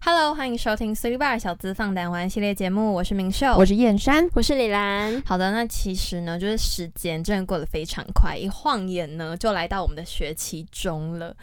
[0.00, 4.28] Hello，欢迎收听 Three Bar 小资放胆玩系列节目，我是明秀，我是燕山。
[4.34, 5.20] 我是李兰。
[5.26, 11.34] 好的，那其实呢，就是时间真的过得非常快，一晃眼呢就来到我们的学期中了。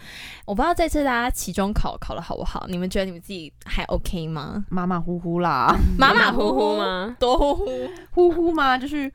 [0.45, 4.63] 我不知道这次大家期中考考的好不好，你们觉得你们自己还 OK 吗？
[4.69, 7.15] 马马虎虎啦，马马虎虎吗？
[7.19, 7.89] 多呼呼？
[8.11, 8.77] 呼呼吗？
[8.77, 9.11] 就是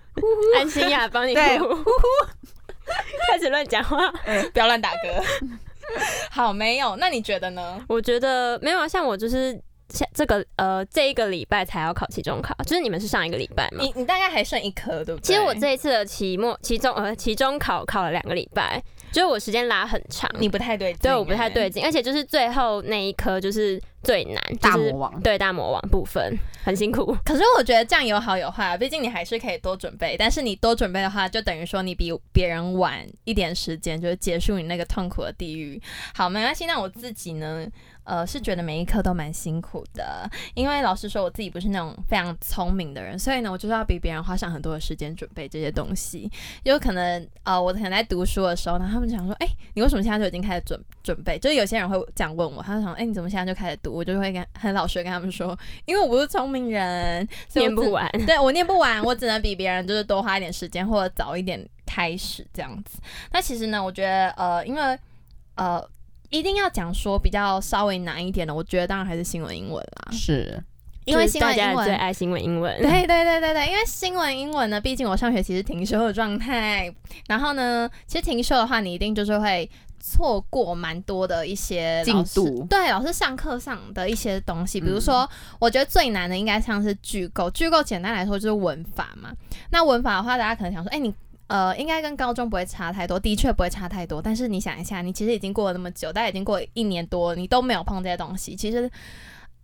[0.59, 1.84] 安心呀，帮你对呼呼，
[3.33, 4.11] 开始乱讲话。
[4.52, 5.59] 不要乱打嗝。
[6.30, 6.97] 好，没有。
[6.97, 7.84] 那你觉得呢？
[7.88, 9.52] 我觉得没有啊，像我就是
[9.88, 13.83] 像这个呃这一个礼拜才要考期中考，就是你们是上一个礼拜嘛。
[13.83, 15.23] 你你大概还剩一科，对不对？
[15.23, 20.30] 其实我这一次的期末、期中呃期中考考了两个礼拜，就是我时间拉很长。
[20.38, 25.20] 你不太对劲，对我不太对劲，而且就是最后那一科就是最难，就是大魔王。
[25.23, 27.16] 对大魔王部分很辛苦。
[27.25, 35.80] 可是我觉得这样有好有坏啊，毕竟你还是可以多准备，但是你多准备的话，就等于说你比别人晚一点时间，就是结束你那个痛苦的地狱。
[36.15, 36.66] 好，没关系。
[36.66, 37.66] 那我自己呢，
[38.04, 46.30] 呃，是觉得每一科都蛮辛苦的，因为老实说，我自己不是那种非常聪明的人，所以呢，我就是要比别人花上很多的时间准备这些东西。
[46.63, 51.38] 有可能呃，我可能在读书的时候呢，他们就想说，哎、你为什么现在就已经开始准准备？
[51.38, 53.88] 就是有些人会这样问我，他就想，哎、你怎么现在就开始读？
[53.89, 62.99] 我就会跟很老实地跟他们说，因为我不是聪明人，所以念不完， 对我念不完，我只能比别人就是多花一点时间，或者早一点开始这样子。
[63.33, 64.99] 那其实呢，我觉得呃，因为
[65.56, 65.83] 呃，
[66.31, 70.62] 一定要讲说比较稍微难一点的，我觉得当然还是新闻英文啦，是
[71.05, 71.84] 因为大家新闻英文。
[71.87, 72.83] 最爱新闻英文。
[72.83, 76.94] 对对对对对，因为新闻英文呢，毕竟我上学期是停休的状态，
[77.28, 79.69] 然后呢，其实停休的话，你一定就是会
[80.00, 89.31] 错过蛮多的一些进度对老师上课上的一些东西，比如嗯说，我觉得最难的应该像是句构，句构简单来说就是文法嘛。
[89.71, 91.15] 那文法的话，大家可能想说，哎、你。
[91.49, 94.21] 呃，应该跟高中不会差太多，的确不会差太多。
[94.21, 98.91] 但是你想一下，你其实已经过了那么久，大概已经过了一年多，你都没有碰这些东西，其实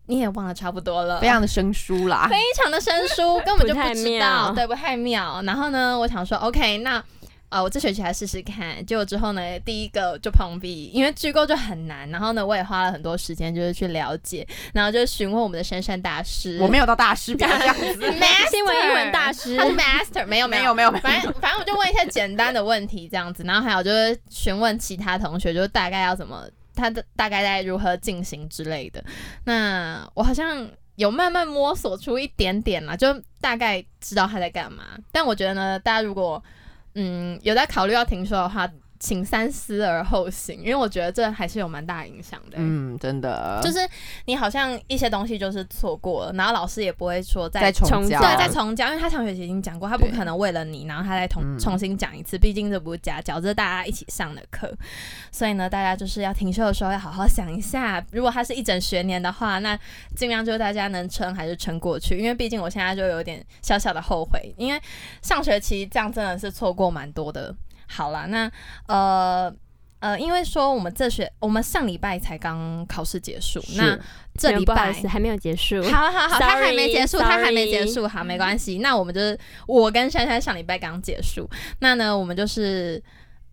[0.06, 2.26] 你也忘了差不多了，非常的生疏啦。
[2.32, 5.42] 非常的生疏，根本就不知道，妙 对，不太妙。
[5.42, 7.04] 然后呢，我想说，OK，那
[7.50, 8.84] 呃，我这学期来试试看。
[8.84, 12.08] 结果之后呢，第一个就碰壁，因为句构就很难。
[12.10, 16.58] 然后呢，我也花了很多时间，就是去了解，然后就询问我们的珊珊大师。
[16.60, 17.96] 我没有到大师，不要这样子。
[18.18, 29.04] Master 新闻英文大师他是 master，没有没有没有没有反正反正我就问一些简单的问题这样子，然后还有就是询问其他同学，就是大概要怎么，他的大概在如何进行之类的。
[29.44, 34.84] 那我好像有慢慢摸索出一点点啦，就大概知道他在干嘛。
[35.12, 36.42] 但我觉得呢，大家如果
[36.94, 38.68] 嗯有在考虑要停休的话，
[39.04, 43.60] 请三思而后行，因为我觉得这还是有蛮大影响的、嗯，真的。
[43.62, 43.78] 就是
[44.24, 51.58] 你好像一些东西就是错过了，然后老师也不会说再再重重教，对，再重教，因为他上学期已经讲过，他不可能为了你，然后他再重、嗯。
[51.58, 54.72] 重新讲一次，毕竟这不是家教，这是大家一起上的课，
[55.30, 59.78] 所以呢，大家就是要停休的时候要好好想一下，如果他是一整学年的话，那
[60.16, 64.80] 尽量就是大家能撑还是撑过去，因为毕竟我现在就有点小小的后悔，因为
[65.20, 67.54] 上学期这样真的是错过蛮多的。
[67.88, 68.50] 好啦，那
[68.88, 69.54] 呃。
[70.00, 73.98] 呃，因为说我们这学，我们上礼拜才刚考试结束，那
[74.34, 75.82] 这礼拜还没有结束。
[75.84, 78.80] 好好好，他还没结束，他还没结束，好，没关系。
[78.80, 83.02] 那我们就是我跟珊珊上礼拜刚结束，那呢，我们就是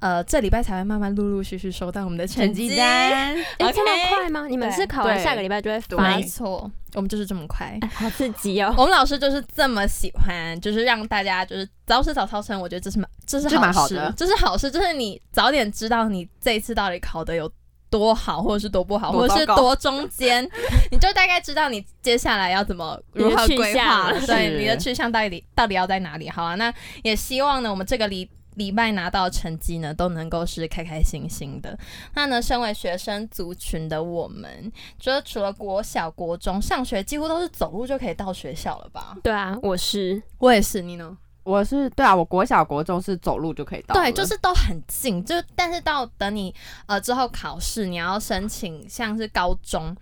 [0.02, 3.36] 呃这礼拜才会慢慢陆陆续续收到我们的成成绩绩单。
[3.60, 4.48] 哎，这么快吗？
[4.48, 6.24] 你们是考完下个礼拜就会发没？
[6.24, 7.78] 错，我们就是这么快。
[7.82, 8.74] 哎好刺激哦！
[8.78, 17.52] 我们老师就是这么喜欢，就是让大家就是早死早超生，我觉得这是蛮这是蛮好事，这是好事，就是你早点知道你这一次到底考的有
[17.92, 20.44] 多好，或者是多不好，或者是多中间，
[20.90, 24.20] 你就大概知道你接下来要怎么如何去规划了。
[24.26, 26.28] 对，你的去向到底到底要在哪里？
[26.28, 26.74] 好啊，那
[27.04, 28.28] 也希望呢，我们这个礼。
[28.62, 31.78] 礼拜拿到成绩呢，都能够是开开心心的。
[32.14, 39.18] 那呢，身为学生族群的我们，就是除了国小、国中上学，几乎都是走路就可以到学校了吧？
[39.24, 41.18] 对啊，我是我也是，你呢？
[41.44, 46.54] 我是对啊，我国小国中是走路就可以到，对，就是都很近，就但是到等你
[46.86, 49.96] 呃之后考试，你要申请像是高中，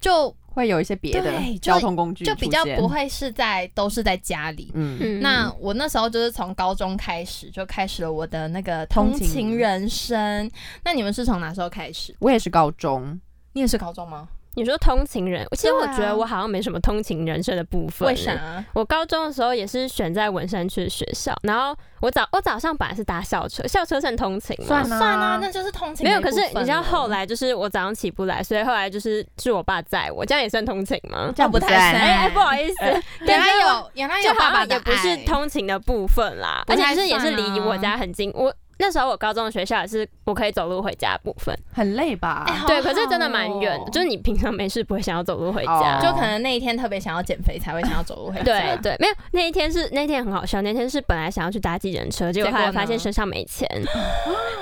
[0.00, 1.32] 就会有一些别的
[1.62, 4.70] 交通工具就比较不会是在都是在家里。
[4.74, 10.50] 嗯，嗯那我那时候就是从高中开始就开始了我的那个通勤人生。
[10.84, 12.14] 那你们是从哪时候开始？
[12.18, 13.18] 我也是高中，
[13.52, 14.28] 你也是高中吗？
[14.54, 18.08] 你说通勤人，其实我觉得我好像没什么通勤人生的部分。
[18.08, 18.64] 为啥？
[18.74, 24.66] 我高中的时候也是选在文山区的学校，然后我早我早上本来是搭校车，校车算通勤吗？
[24.66, 26.20] 算算啊，那就是通勤没有。
[26.20, 31.32] 可是你知道后来就是我早上起不来，所以后来就是是我爸载我，这样也算通勤吗？
[31.34, 32.02] 这样不太算算。
[32.02, 42.64] 哎、哎，不好意思， 原来有原来有就爸爸的也不是通勤的部分啦，而且还是也是离我家很近，我那时候我高中的学校也是我可以走路回家的部分，很累吧？
[42.66, 45.98] 对，可是真的蛮远的，就是你平常没事不会想要走路回家。
[45.98, 48.44] 哦就可能那一天特别想要减肥，才会想要走路回家。
[48.44, 53.68] 对对，没有那一天是那天很好笑，那天是本来想要去搭计程车，结果后来发现身上没钱，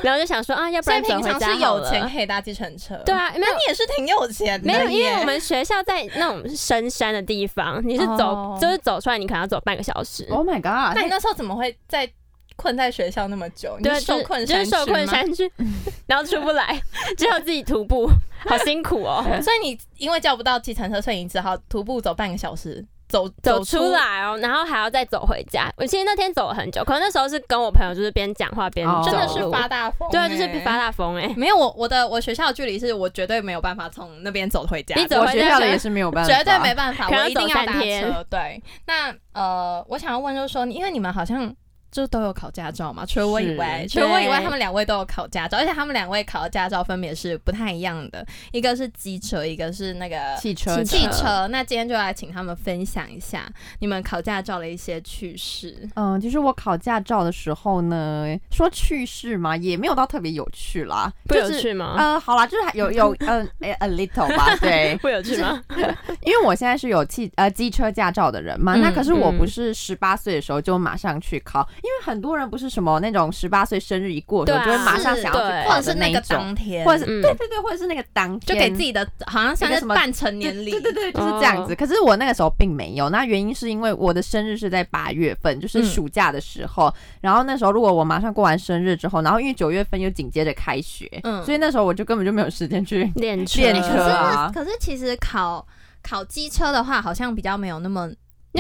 [0.03, 2.97] 然后就想说啊，要不然平常是有钱可以搭计程车。
[3.05, 10.27] 对，啊，那你也是挺有钱的没有，因为我们学校在那种深山的地方，你是走、哦就是走出来，你可能要走半个小时。
[10.31, 10.97] Oh my god！
[10.97, 12.09] 那你那时候怎么会在
[12.59, 13.77] 困在学校那么久？
[13.79, 15.49] 你对，是受困就是受困山区
[16.07, 16.83] 然后出不来，
[17.17, 18.11] 只有自己徒步，
[18.49, 19.25] 好辛苦哦。
[19.41, 25.73] 所以你因为叫不到计程车，所以你只好徒步走半个小时，走走出出来哦，然后还要再走回家。
[25.77, 38.27] 我其实那天走了很久，可能那时候是跟我朋友就是边讲话边真的是发大疯、对啊，就是欸发大疯哎、没有我我的我学校的距离是我绝对没有办法从那边走回家，你走回家我学校的也是没有办法，绝对没办法，我一定要搭车。
[38.29, 41.55] 对，那呃，我想要问就是说，因为你们好像。
[41.91, 51.49] 就都有考驾照嘛，除了我以外，除了我以外，他们两位都有考驾照，而且他们两位考的驾照分别是不太一样的，一个是机车，一个是那个汽车汽汽车。
[51.49, 55.89] 那今天就来请他们分享一下你们考驾照的一些趣事。
[55.95, 61.95] 嗯，其实我考驾照的时候呢，说趣事嘛，也没有到特别有趣啦，不就是有趣吗？
[61.99, 65.63] 呃，好啦，就是还有有 嗯、呃、a little 吧，对， 不有趣吗？
[66.23, 77.23] 因为我现在是有汽呃机车驾照的人嘛，那嗯可是我不嗯是十八岁的时候就马上去考，因为很多人不是什么那种十八岁生日一过就会马上想要去或者是那个当天，或者是嗯。
[77.23, 78.41] 对对对，或者是那个当天。
[78.41, 81.73] 就给自己的好像像是什么半成年礼，对对对，就是这样子。
[81.73, 81.77] 哦。
[81.79, 86.93] 可是我那个时候并没有，那原因是因为我的生日是在八月份，就是嗯暑假的时候。
[87.21, 91.45] 然后那时候如果我马上过完生日之后，然后因为九月份又紧接着开学，嗯。
[91.45, 93.11] 所以那时候我就根本就没有时间去。
[93.17, 94.03] 练车，练可车。
[94.03, 95.67] 啊是可是其实考
[96.03, 98.11] 考机车的话，好像比较没有那么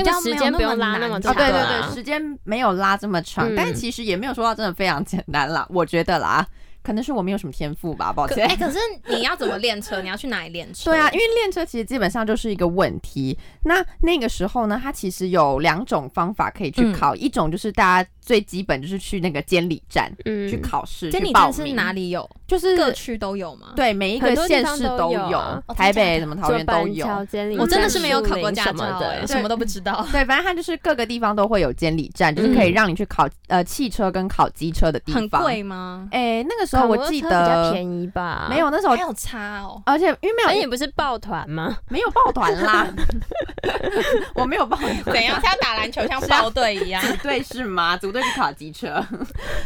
[0.04, 6.46] 那个时间不用拉那么哦，长，对对啊对，时间没有拉这么长，嗯但其实也没有说到真的非常简单啦，我觉得啦，
[6.82, 8.56] 可能是我没有什么天赋吧，抱歉可哎、。
[8.56, 8.78] 可是
[9.08, 10.00] 你要怎么练车？
[10.00, 10.90] 你要去哪里练车？
[10.90, 13.36] 对啊，因为练车其实基本上就是一个问题。
[13.64, 21.92] 那那个时候呢，它其实有两种方法可以去嗯考，一种就是大家最基本就是去那个监理站、嗯去考试，监理站是哪？
[21.92, 22.28] 里有？
[22.48, 23.68] 就是各区都有吗？
[23.76, 27.06] 对每一个县市都有，有啊哦台北什么桃园都有。
[27.58, 30.04] 我真的是没有考过驾照、什么哎，的，什么都不知道。
[30.10, 35.20] 对，反正它就是各个地方都会有监理站，就是可以嗯让你去考呃汽车跟考机车的地方。
[35.20, 36.08] 很贵吗？
[36.10, 38.46] 哎、那个时候我记比较得便宜吧？
[38.48, 39.82] 没有，那时候还有差哦。
[39.84, 41.76] 而且因为没有而且不是抱团吗？
[41.90, 42.86] 没有抱团啦，
[44.34, 45.04] 我没有抱团。
[45.04, 45.38] 怎样？
[45.38, 47.02] 是要打篮球像抱队一样？
[47.04, 47.96] 组队是吗？
[47.96, 49.04] 组队去考机车？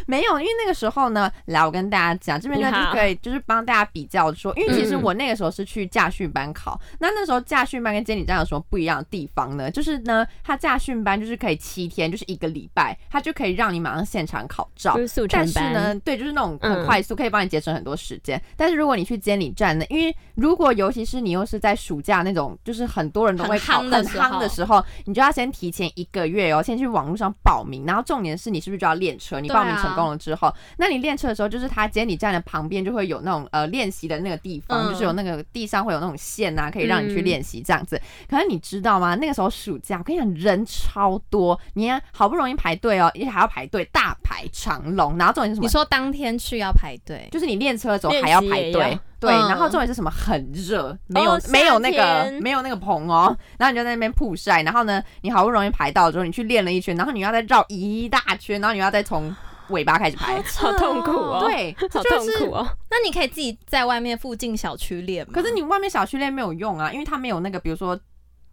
[0.06, 9.70] 没有，因为那个时候呢，来我跟大家讲，这边呢你好就 可以就是帮大家比较说，因为其实嗯我那个时候是去驾训班考，那那时候驾训班跟监理站有什么不一样的地方呢？
[9.70, 15.02] 就是呢，他驾训班就是可以七天，就是一个礼拜，他就可以让你马上现场考照就。
[15.02, 18.40] 是速但是呢，对，就是那种很嗯快速，可以帮你节省很多时间。
[18.56, 27.84] 但是如果你去监理站呢，因为如果尤其是你又是在暑假那种，就是很多人都会考很夯的时候你就要先提前一个月哦，先去网络上报名。
[27.86, 29.40] 然后重点是你是不是就要练车？
[29.40, 38.00] 你报名成功了之后，那你练车的时候，就是他监理站的旁边就会有那种呃练习的那个地方，嗯就是有那个地上会有那种线啊，可以让你去嗯练习这样子。
[38.29, 39.14] 可是你知道吗？
[39.14, 45.70] 那个时候暑假，我跟你讲，人超多，你好不容易排队哦，而且还要排队大排长龙，然后重点是什么你？
[45.70, 50.10] 说当天去要排队，就是你练车的时候还要排队对，嗯然后重点是什么？
[50.10, 59.34] 很热，没有、哦没有那个没有那个棚哦，然后你就在那边曝晒，然后呢，你好不容易排到之后，你去练了一圈，然后你要再绕一大圈，然后你要再从
[59.72, 62.00] 尾巴开始拍，好痛苦哦，，对，好。
[62.02, 62.67] 痛苦哦。
[62.88, 65.32] 那你可以自己在外面附近小区练吗？
[65.34, 67.98] 可是你外面小区练没有用啊，因为它没有那个，比如说。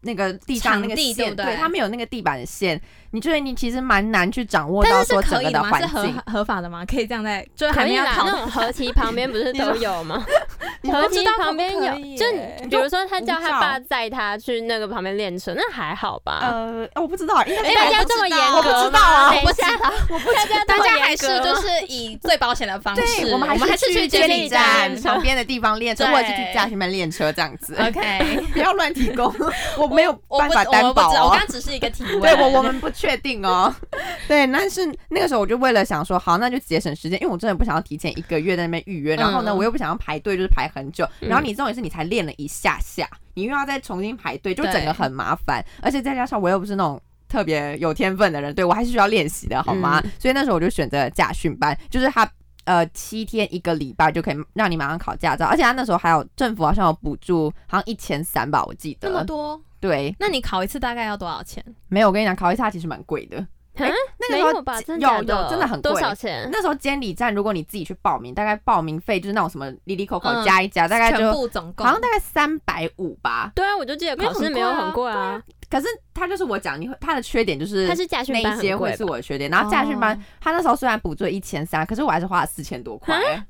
[0.02, 5.64] 那个地上那个地线，对它没有那个地板线，你觉得你其实蛮难去掌握到说整个的？
[5.64, 5.90] 环境。
[5.90, 6.86] 是合合法的吗？
[6.86, 10.24] 可以这样在，就是还没有考那种合体旁边不是 都有吗？
[10.92, 16.40] 合体旁边有，就耶比如说他叫他爸载他去那个旁边练车，那还好吧？
[16.42, 20.30] 呃，我不知道，应该哎是大家这么严格我不知道啊我不知道，我不
[20.66, 27.76] 大家还是就是以最保险的方式，对，我们还还是去监理监理站站旁边的地方练车，或者是去驾训班练车这样子。
[27.76, 29.34] OK， 不要乱提供，
[29.78, 31.30] 我没有办法担保我。
[31.32, 32.22] 刚只是一个提问。
[32.22, 33.74] 对我我们不确定哦。
[34.28, 41.06] 对，但是那个时候我就为了想说，好，那就节省时间，因为我真的不想要提前一个月在那边预约，然后呢，嗯我又不想要排队，就是排很久。
[41.22, 47.02] 嗯然后你这种也是你才练了一下下，你又要再重新排队，就整个很麻烦，而且再加上我又不是那种。
[47.32, 50.02] 特别有天分的人，对我还是需要练习的，好吗？
[50.04, 52.28] 嗯所以那时候我就选择了驾训班，就是他
[52.70, 59.10] 呃七天一个礼拜就可以让你马上考驾照，而且他那时候还有政府好像有补助，好像一千三吧，我记得。
[59.10, 61.66] 那么多，对，那你考一次大概要多少钱？
[61.88, 63.44] 没有，我跟你讲，考一次它其实蛮贵的。
[63.88, 64.50] 那那个时候
[64.98, 66.50] 有有真的很贵多少钱？
[66.52, 73.52] 那时候监理站，如果你自己去报名，大概报名费就是那种什么 Lily Coco 嗯加一加，大概全就部总共好像大概三百五吧。
[73.56, 75.42] 对啊，我就记得考试没有很贵啊。
[75.70, 78.96] 可是他就是我讲，你会他的缺点就是他是驾训班那一些会？
[78.96, 83.46] 是我的缺点，然后驾训班、哦他那时候虽然补助一千三，可是我还是花了四千多块、啊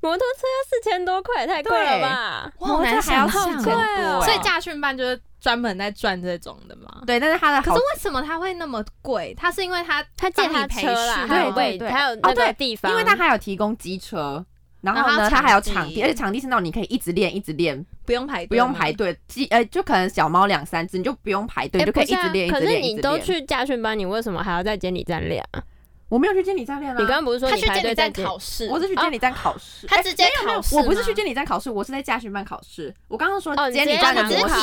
[0.00, 2.52] 摩托车要四千多块，太贵了吧？
[2.58, 7.02] 哇好难摩托车还要四千多哦欸所以驾训班就是专门在赚这种的嘛。
[7.06, 9.34] 对，但是他的好可是为什么它会那么贵？
[9.36, 14.44] 它是因为它他借他车啦，对位，对还有那哦对个地方，因为他还有提供机车。
[14.80, 18.92] 然后呢，场他还有场地，而且场地是那种你可以一直练，一直练，不用排队，不用排。
[18.92, 19.18] 队。
[19.26, 23.18] 机呃，就可能小猫两三只，你就不用排队，哎你就可以不是啊一直练，可是直练，一你都。
[23.18, 25.60] 去驾训班，你为什么还要在监理站练啊？
[26.08, 32.94] 我没有去监理站练啊，你刚刚不是说他你排去监理站考试，我是去监理站考试，哎他直接考试我不是去监理站考试，我是在驾训班考试。
[33.08, 34.54] 我刚刚说监理站的模式，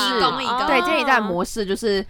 [0.67, 2.05] 对，监理站模式就是，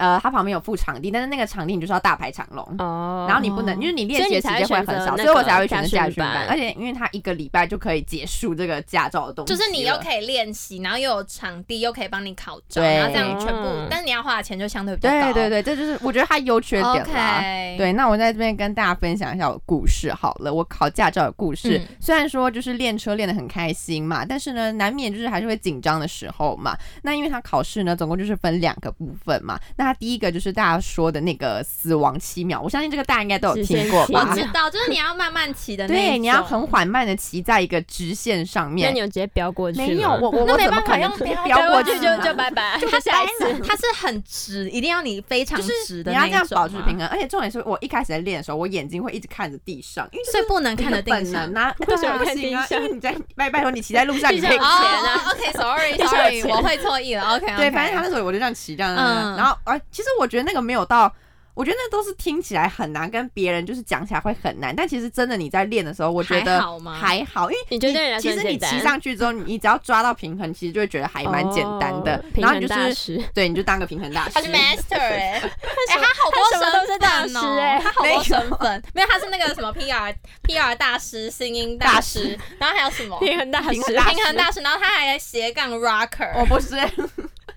[0.00, 2.64] 呃，它旁边有副场地，但是那个场地你就是要大排长龙。
[2.78, 6.46] 哦，然后你不能，因为你练习的时间会很少，所以我才会选择驾训班。
[6.48, 15.32] 而且因为它一个礼拜就可以结束这个驾照的东西，就是你又可以练习，然后又有场地，又可以帮你考照，对然后这样全部嗯，但是你要花的钱就相对比较高。
[15.32, 17.40] 对对对，这就是我觉得它优缺点啦。
[17.76, 20.52] 对，那我在这边跟大家分享一下我的故事好了。
[20.52, 26.76] 我考驾照的故事，嗯虽然说就是练车练得很开心嘛，但是呢，难免就是还是会紧张的时候嘛。
[27.02, 29.58] 那因为它考试呢，总共就是分两个部分嘛。
[29.76, 34.34] 那它第一个就是大家说的那个死亡七秒，我相信这个大家应该都有听过吧我？
[34.36, 39.00] 知道，就是你要慢慢骑的那一对，你要很缓慢的骑在一个直线上面那你。
[39.00, 39.78] 有直接飙过去？
[39.78, 43.58] 没有，我我那没办法用飙飙过去就就拜拜，就就下一次。
[43.66, 51.64] 它是很直，一定要你非常就是直的你要这样保持平衡，而且重点是我一开始在练的时候，我眼睛会一直看着地上，因为所以不能看着地本上能。
[51.64, 52.66] 啊，为什么不行啊？
[52.68, 57.36] 看地上因为你在拜拜托你骑在路上，你钱啊哦，OK，sorry 地上有 sorry，钱我会错意了。
[57.36, 61.12] OK，对，反正他那时候我就这样骑这样，嗯然后呃，其实我觉得那个没有到。
[61.52, 66.94] 我觉得那都是听起来很难，跟别人就是讲起来会很难，但其实真的你在练的时候，我觉得还好吗？
[66.98, 72.16] 还好，因为你觉得其实你骑上去之后，你你只要抓到平衡，其实就会觉得还蛮简单的。
[72.16, 72.24] 哦。
[72.36, 74.30] 然后你就是， 对，你就当个平衡大师。
[74.32, 75.50] 他是 master 哎、哎、
[75.88, 83.18] 他好多身是大份哦、师哎他好多身份，没有他是那个什么 PR PR 大师、声音大大师，然后还有什么？
[83.18, 83.70] 平衡大师。
[83.70, 84.14] 平衡，大师。
[84.14, 86.76] 平衡大师，然后他还斜杠 rocker，我不是，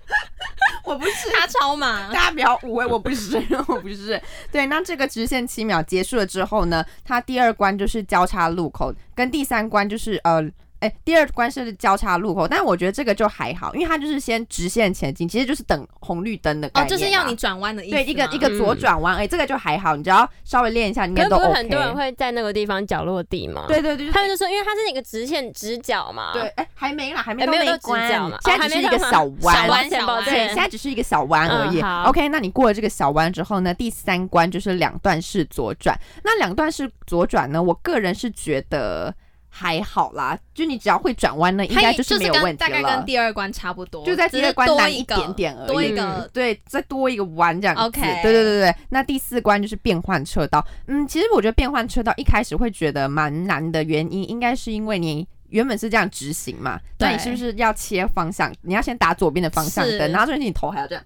[0.84, 2.12] 我不是，他超忙。
[2.12, 3.36] 大家不要误会，我不是，
[3.68, 4.20] 我不是。
[4.52, 10.50] 对，那这个直线七秒结束了之后呢，它第二关就是交叉路口，跟第三关就是呃。
[10.84, 17.34] 哎，第二关是交叉路口，但我觉得这个就还好，因为它就是先直线前进，其实就是等红绿灯的概哦，就是要你。
[17.44, 17.94] 转弯的意思。
[17.94, 21.46] 对，一个一个左转弯，哎、这个就还好，你只要稍微练一下，应该都 OK。
[21.46, 23.66] 是很多人会在那个地方脚落地嘛？
[23.68, 26.32] 对对对，他们就说，因为它是一个直线直角嘛。
[26.32, 31.80] 对，哎、还没啦，还没哎没有到到那一关，直角嘛现在只是一个小弯，小弯对，现在只是一个小弯而已。
[31.80, 35.98] 嗯好 OK，那你过了这个小弯之后呢，第三关就是两段式左转。
[36.22, 39.14] 那两段式左转呢，我个人是觉得
[39.56, 43.04] 还好啦，就你只要会转弯呢，应该就是没有问题了大概跟。
[43.04, 47.82] 第二关差不多，就在第二关难一点点而已，多一嗯个对，再多一个弯这样子。
[47.82, 48.74] OK 对对对对。
[48.88, 50.66] 那第四关就是变换车道。
[50.88, 55.26] 嗯，其实我觉得变换车道一开始会觉得蛮难的原因，应该是因为你。
[55.50, 58.52] 原本是这样直行嘛，那你是不是要切方向？
[58.62, 61.04] 你要先打左边的方向灯，然后就是你头还要这样，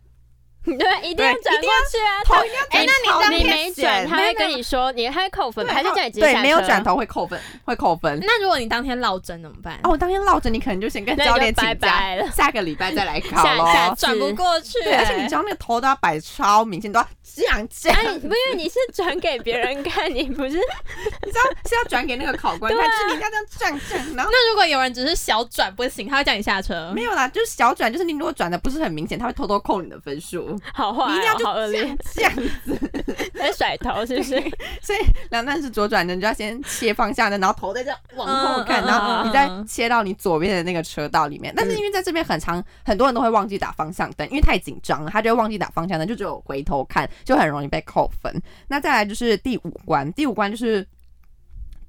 [0.76, 2.24] 对，一定要转过去啊。
[2.24, 8.18] 头一定要哎那你你没转，他会跟你说，你他会扣分，对还是叫你直接对没有转头会扣分，会扣分。
[8.22, 9.78] 那如果你当天落针怎么办？
[9.84, 13.94] 哦，我当天落针，你可能就先跟教练请拜假，拜了下个礼拜再来 考下下咯。
[13.96, 20.50] 转不过去、对，而且你哎知道那个头都要摆超明显，都要这样这样，哎，不因为你是转给别人看，你不是
[21.24, 26.92] 你知道是要转给那个考官看，就是你要这样这样这样，然后那如果有人只是小转不行，他会叫你下车。
[26.94, 30.57] 没有啦，就是小转，就是你如果转的不是很明显，他会偷偷扣你的分数。
[30.72, 32.32] 好坏哦，你一定要就好恶劣，这样
[32.64, 32.78] 子，
[33.34, 34.40] 在甩头是不是？
[34.80, 34.98] 所以
[35.30, 41.52] 两段是左转的，你就要先切方向灯，然后头在这样往后看，然后你嗯再切到你左边的那个车道里面。
[41.56, 48.42] 但是因为在这边很长，很多人都会忘记打方向灯，因为太紧张了，他就会忘记打方向灯，就只有回头看，就很容易被扣分。
[48.68, 50.86] 那再来就是第五关，第五关就是。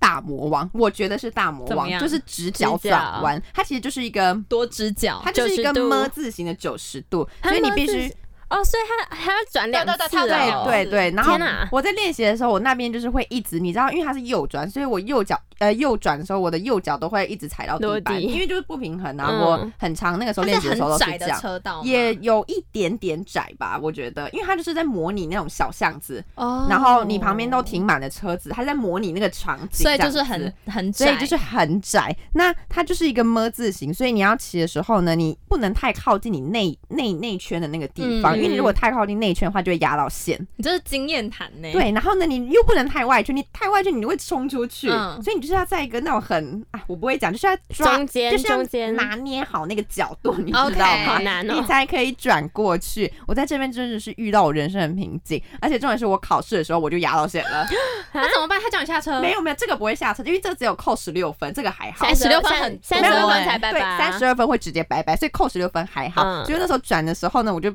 [0.02, 8.10] 大魔王，我觉得是大魔王，就是直角转弯，它其实就是一个，多直角它就是一个么字形的九十度，所以你必须
[8.50, 10.51] 哦，所以他还要转两对对对次。
[10.51, 19.27] 哦，对对对，然后天哪我在练习的时候，我那边就是会一直，你知道，因为它是右转，所以我右脚呃右转的时候，我的右脚都会一直踩到地板，因为就是不平衡啊。
[19.29, 19.39] 嗯。
[19.39, 21.39] 我很长那个时候练习的时候都是这样。
[21.39, 26.65] 车道，也有一点点窄吧，我觉得，因为它就是在模拟那种小巷子，哦。
[26.70, 32.15] 然后你旁边都停满了车子，它在模拟那个场景，所以就是很很窄，所以就是很窄。
[32.34, 40.39] 那它就是一个么字形，所以你要骑的时候呢，你不能太靠近你内内内圈的那个地方，嗯因为你如果太靠近内圈的话，就会压到线。
[40.55, 50.86] 你这是经验谈呢。，对，然后呢，你又不能太外圈，你太外圈你会冲出去，嗯所以你就是要在一个那种很啊，我不会讲，就是要抓，中间就是要中间拿捏好那个角度，你知道吗？
[51.05, 51.53] 好难哦。
[51.53, 53.12] 你才可以转过去。
[53.27, 57.67] 我在这边真的是遇到我人生的瓶颈，而且重点是我考试的时候我就压到线了。
[58.13, 58.60] 那怎么办？
[58.62, 59.19] 他叫你下车？
[59.19, 62.05] 没有没有，这个不会下车，因为这只有扣十六分，这个还好。
[62.05, 66.24] 三十六分很三十二没有没有分才拜拜、三十二分会直接拜拜，所以扣十六分还好。
[66.24, 67.74] 嗯所以那时候转的时候呢，我就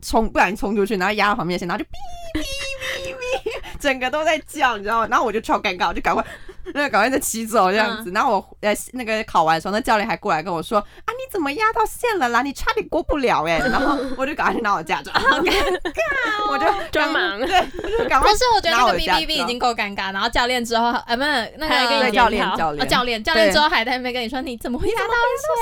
[0.00, 1.90] 冲，不小心冲出去，然后压到旁边线，然后就哔
[2.34, 5.08] 哔哔哔，整个都在叫，你知道吗？
[5.10, 6.24] 然后我就超尴尬，我就赶快。
[6.74, 12.42] 那个赶快再骑走这样子，然后我呃那个考完的时候，那教练还过来跟我说啊你怎么压到线了啦？
[12.42, 25.14] 你差点过不了哎、然后我就赶快去拿我驾照，好尴尬， 我就装忙对，我就赶快不是，我觉得那个拿我的 B 驾 B B 照已经够尴尬，然后教练之后，啊，不是那个教练教练教练，教练之后还在那边跟你说你怎么会压到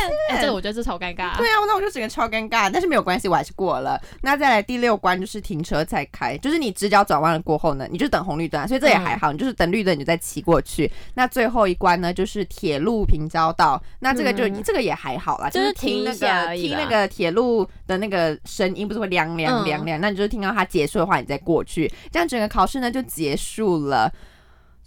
[0.09, 0.37] 线？
[0.37, 1.37] 哎，这个我觉得这超尴尬。
[1.37, 4.01] 对啊，那我就整个超尴尬，但是没有关系，我还是过了。
[4.23, 10.88] 那再来第六关就是停车再开，就是你直角转弯了过后呢，你就等红绿灯啊，所以这也还好，你就是等绿灯你就再骑过去。
[11.15, 14.63] 那最后一关呢，就是铁路平交道，那这个就、嗯。
[14.69, 19.65] 这个也还好啦，就是是听那个听那个铁路的那个声音，不是会亮亮嗯。
[19.65, 24.13] 亮亮，那你就是听到它结束的话，你再过去，这样整个考试呢就结束了。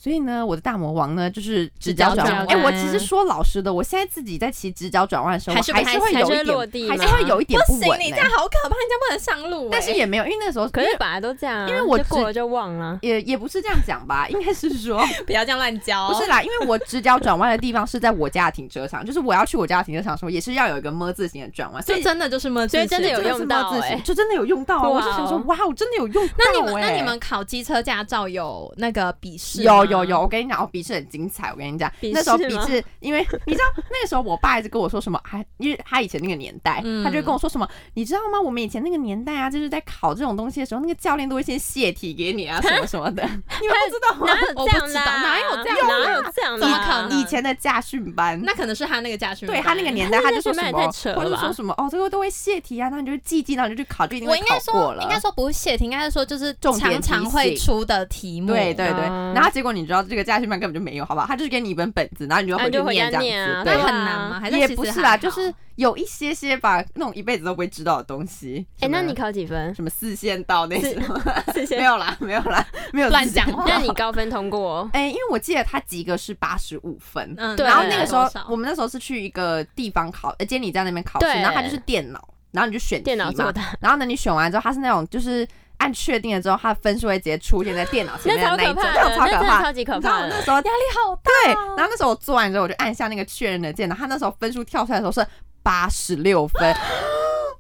[0.02, 2.48] 所以呢，我的大魔王呢就是直角转弯。
[2.48, 8.04] 哎、我其实说老实的，我现在自己在骑直角转弯的时候，还还是会有一还是会落点，地还是会有一点不行，稳、欸。
[8.04, 9.68] 你这样好可怕，人家不能上路。
[9.68, 12.98] 哎但是也没有，因为那时候可是本来都这样啊、因为我过了就忘了。
[13.04, 16.12] 也也不是这样讲吧，应该是说 不要这样乱教。
[16.12, 23.72] 不是啦，因为我直角转弯的地方是在我家的停车场，就是我要去我家的停车场的时候，也是要有一个么字形的转弯，所以就真的就是么字形，所以真的有用到
[24.04, 29.62] 就真的有用到我就想说，哇，我真的有用到那你们欸那你们考机车驾照有那个笔试？
[29.62, 31.52] 有有有，，我跟你讲，我，笔试很精彩。
[31.52, 38.40] 我跟你讲，那时候笔试，因为你知道那个时候我爸一直跟我说什么，还因为他以前那个年代，嗯他就跟我说什么，你知道吗？
[38.42, 44.34] 我们以前那个年代啊，就是在考这种东西的时候，那个教练都会先泄题给你啊， 什么什么的，你们不知道吗？
[44.34, 45.22] 哪有我不知道这样啦？
[45.22, 46.60] 哪有这样哪啦有这样啦？
[46.60, 49.58] 怎么可能以前的驾训班，那可能是他那个驾训班。
[49.58, 55.02] 对他那个年代，他就说什么那也太扯，了或者说什么哦，这个都会泄题啊，那你就记记，然后你就去考，就一定会我应该考过了。
[55.02, 58.48] 说应该说不是泄题，应该是说就是重点常常会出的题目。
[58.54, 61.28] 对对对，嗯然后结果你知道这个驾训班根本就没有，好不好？
[61.28, 64.40] 他就是给你一本本子，然后你就回回去念这样子，那对很难吗？
[64.40, 68.66] 还是也不是啦，就是有一些些吧，那种一辈子都不会知道的东西。
[68.80, 69.74] 哎、那你考几分？
[69.76, 71.22] 什么四线道那四种？
[71.54, 71.84] 谢谢没。
[71.84, 74.90] 有啦，没有啦，没有乱讲话你高分通过？
[74.94, 85.48] 哎、因为我记得他及格是八十五分，嗯，对然后那个时候我们那时候是去一个地方考，呃，监理站那边考试，然后他就是电脑，然后你就选题嘛电脑做的，然后呢，你选完之后，他是那种就是
[85.82, 89.64] 按确定了之后，它的分数会直接出现在电脑前面的那一种，那种超可怕。
[89.64, 89.94] 超级可。
[89.94, 91.32] 我那时候压力好大。
[91.44, 95.28] 对，然后那时候我做完之后，我就按下那个确认的键，然后它那时候分数跳出来的时候是
[95.64, 96.76] 八十六分，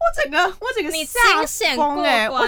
[0.01, 2.45] 我整个我整个你下惊险过疯哎、我我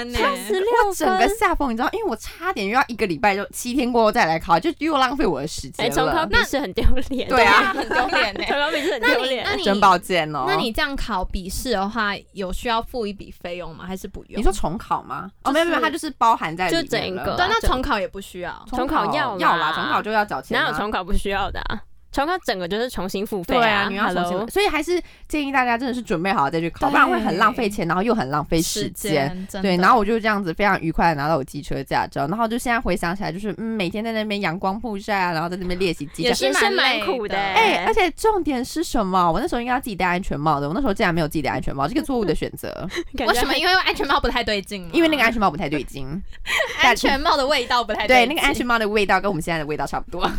[0.96, 6.28] 整个下疯，你知道，因为我差点又要一个礼拜就七天过后再来考，就又浪费我的时哎，间重考了。
[6.28, 7.30] 笔试很丢脸。
[7.30, 8.44] 对啊很丢脸呢。
[8.50, 9.58] 重考笔试很那你那丢脸。
[9.60, 10.46] 你真抱歉哦。
[10.48, 13.86] 那你这样考笔试的话，有需要付一笔费用吗？
[13.86, 14.40] 还是不用？
[14.40, 15.30] 你说重考吗？
[15.44, 18.66] 哦，就是没有没有，它就是包含在里就整一个对，那重考也不需要。
[18.70, 20.64] 重考要要啦，重考就要找钱啊。
[20.64, 21.82] 哪有重考不需要的啊？
[22.14, 29.48] 重考整个就是重新付费对啊，你要重新，所以还是建议大家真的是准备好再去考，对不然会很浪费钱，然后又很浪费时间。
[29.62, 36.30] 对，然后我就这样子非常愉快的拿到我机车驾照，然后就现在回想起来，就是嗯，每天在那边阳光曝晒啊，然后在那边练习机车。
[36.30, 39.32] 也是蛮蛮苦的累哎、而且重点是什么？
[39.32, 42.88] 我那时候应该要自己戴安全帽的，我那时候竟然没有自己戴安全帽，这个错误的选择，
[43.28, 43.58] 为什么？
[43.58, 44.88] 因为安全帽不太对劲？
[44.94, 46.08] 因为那个安全帽不太对劲，
[46.84, 50.30] 安全帽的味道不太对，对那个安全帽的味道跟我们现在的味道差不多，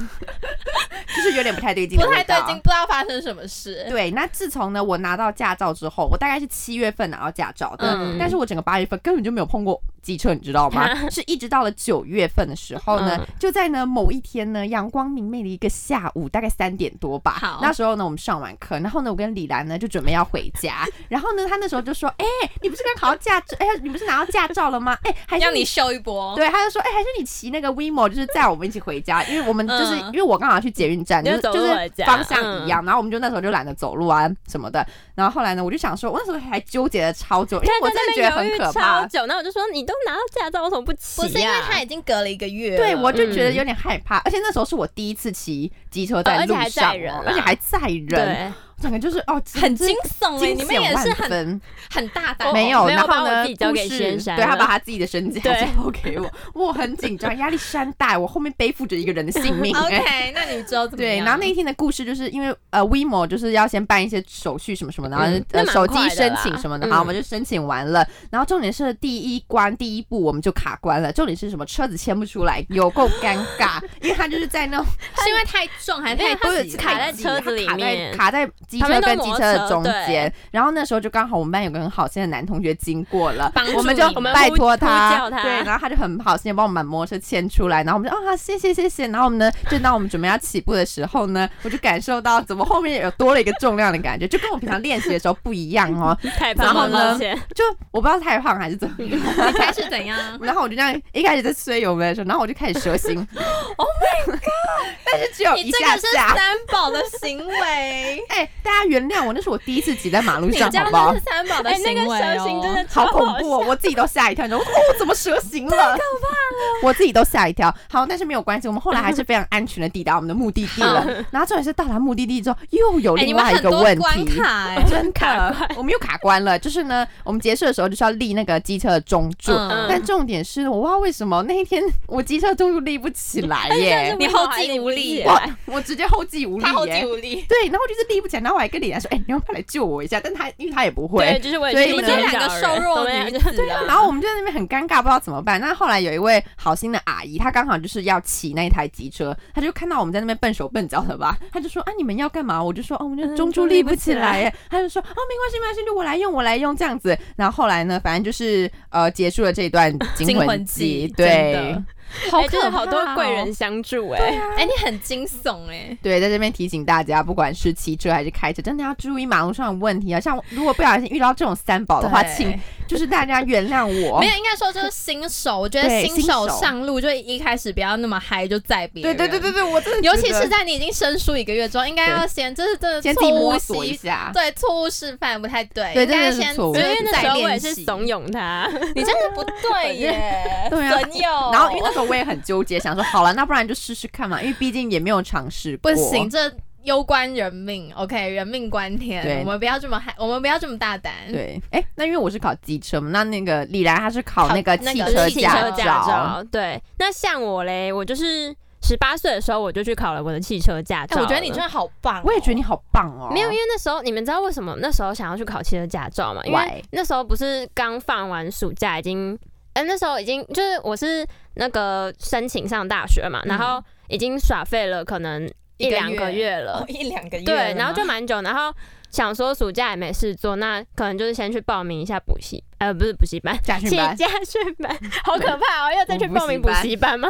[1.16, 3.86] 就是有点不太对劲不太对劲，不知道发生什么事。
[3.88, 10.88] 对，那自从呢我拿到驾照之后，我大概是七月份拿到驾照的，嗯但是我整个八月份根本就没有碰过机车，你知道吗？
[11.10, 17.60] 是一直到了九月份的时候呢，嗯就在呢某一天呢阳光明媚的一个下午，大概三点多吧好。
[17.62, 22.24] 那时候呢我们上完课，然后呢我跟李兰呢就准备要回家， 然后呢他那时候就说：“哎、
[22.60, 23.56] 你不是刚考到驾照？
[23.60, 24.96] 哎、你不是拿到驾照了吗？
[25.04, 26.34] 哎、还是让你秀一波。
[26.36, 39.00] 对，他就说，哎、还是你骑那个 WeMo，就是载我们一起回家，因为我们就是、嗯因为我刚好去捷运站，就是就是方向一样，然后我们就那时候就懒得走路啊什么的，然后后来呢，我就想说，我那时候还纠结了超久，因为我真的觉得很可怕。
[39.00, 43.54] 超久，那我就说你都拿到驾照，为什么不骑不是因为他已经隔了一个月，对，我就觉得嗯。
[43.54, 48.52] 有点害怕，而且那时候是我第一次骑机车在路上而且还载人啊而且还载人，对，
[48.84, 51.60] 整个就是哦，很惊悚哎、惊你们也是很万分。
[51.90, 55.68] 很大胆，没有，然后呢，交给故事先生对他把他自己的身家对。
[55.74, 59.74] 交给我， 我很紧张，压力山大，我后面背负着一个人的性命。
[59.88, 59.98] 哎。
[59.98, 66.90] OK，那你知道怎么对，然后那一天的故事就是因为呃，WeMo 就是要先办一些手续什么什么的，然后嗯呃手机申请什么的，嗯。
[66.92, 68.06] 好，我们就申请完了。
[68.30, 71.64] 然后重点是第一关第一步我们就卡关了，重点是什么？
[71.64, 74.86] 车子牵不出来，有够尴尬，因为他就是在那种
[75.22, 76.70] 是因为太重还是太没有它挤？
[76.70, 80.32] 是卡在太挤了车子里它卡在面卡在机车跟机车的中间。
[80.50, 97.34] 然后那时候就刚好我们班有个很好心的男同学经过了我们就拜托他，对，然后他就很好心的帮我们把摩托车牵出来，然后我们就啊谢谢谢谢，然后我们呢，就当我们准备要起步的时候呢，我就感受到怎么后面有多了一个重量的感觉，就跟我平常练习的时候不一样哦， 太胖了，然后呢。
[97.54, 100.18] 就我不知道太胖还是怎么样，你开始怎样？
[100.40, 103.16] 然后我就这样一开始在吹油门的时候，然后我就开始蛇形，
[103.76, 104.40] Oh my god！
[105.04, 106.34] 但是只有一你这个是下下。
[106.34, 111.20] 三宝的行为，哎、大家原谅我，那是我第一次挤在马路上，你这样好不好是？
[111.20, 112.74] 三宝的哎，行为那个蛇形真哦。
[112.74, 114.64] 的超好恐怖、哦，我自己都吓一跳，你说哦，
[114.98, 115.70] 怎么蛇形了？
[115.70, 117.72] 太可怕了，我自己都吓一跳。
[117.90, 121.04] 好，但是没有关系，我们后来还是非常安全的抵达我们的目的地了。
[121.30, 124.40] 然后重点是到达目的地之后，又有另外一个问关题。
[124.88, 126.58] 真卡，我们又卡关了。
[126.58, 137.06] 就是呢，我们结束的时候就是要立那个机车的中柱，嗯但重点是我不知道为什么那一天我机车中柱立不起来耶，你后继无力我我直接后继无力他后继耶。
[137.06, 137.44] 无力。
[137.48, 145.60] 对，然后就是立不起来，然后我还跟李兰说：“哎、你要不要来救我一下？”但他因为他也不会，对，就是我所以你们这两个瘦弱女子啊，然后我们就在那边很尴尬，不知道怎么办。
[145.60, 152.62] 那后来有一位好心的阿姨，她刚好就是要骑那一台机车，她就看到我们在那边笨手笨脚的吧，她就说啊，你们要干嘛？
[152.62, 154.54] 我就说哦，我们就中柱立不起来耶。
[154.70, 157.16] 她就说哦，没关系，没关系，就我来用，我来用这样子。
[157.36, 161.76] 然后后来呢，反正就是呃，结束了这段惊 惊魂记，对。
[162.30, 164.20] 好哎，就是可好多贵哦人相助哎。
[164.56, 165.96] 哎，你很惊悚哎。
[166.02, 170.20] 对，在这边提醒大家，不管是骑车还是开车，真的要注意马路上的问题啊。
[170.20, 174.28] 像如果不小心遇到这种三宝的话，请就是大家原谅我 没。
[174.28, 179.16] 有，应该说就是新手，我觉得新手上路就一开始不要那么嗨，就载别对人。
[179.16, 184.30] 对对对对，我真的尤其是在你已经生疏一个月之后，应该要先，就是真的先自己错误摸索一习，下。
[184.32, 187.58] 对错误示范不太对，对应该真的是错误先就因为是再那时候我也。
[187.64, 191.30] 是怂恿他，你真的不对耶， 对啊损友。
[191.50, 195.90] 然后因为那时候我也很纠结，想说好了，那不然就试试看嘛，因为毕竟也没有尝试过。
[195.90, 201.12] 不行，，这攸关人命，OK，人命关天，我们不要这么嗨，我们不要这么大胆。
[201.32, 206.44] 对，哎，那因为我是考机车嘛，那那个李兰她是考那个汽车汽驾照。
[206.52, 211.18] 对，那像我嘞，我就是十八岁的时候我就去考了我的汽车驾照。
[211.18, 213.30] 我觉得你真的好棒哦，我也觉得你好棒哦。
[213.32, 216.42] 没有，因为那时候你们知道为什么那时候想要去考汽车驾照吗？
[216.44, 219.38] 因为那时候不是刚放完暑假，已经，
[219.74, 228.72] 呃，那时候已经就是我是那个申请上大学嘛，然后已经耍废了，可能一两个月了哦，，一两个月，对，然后就蛮久，然后
[229.10, 233.56] 想说暑假也没事做，那可能就是先去报名一下补习，呃，不是补习班。
[233.64, 235.92] 驾训班， 骑驾训班，好可怕哦！
[235.92, 237.28] 要再去报名补习班吗？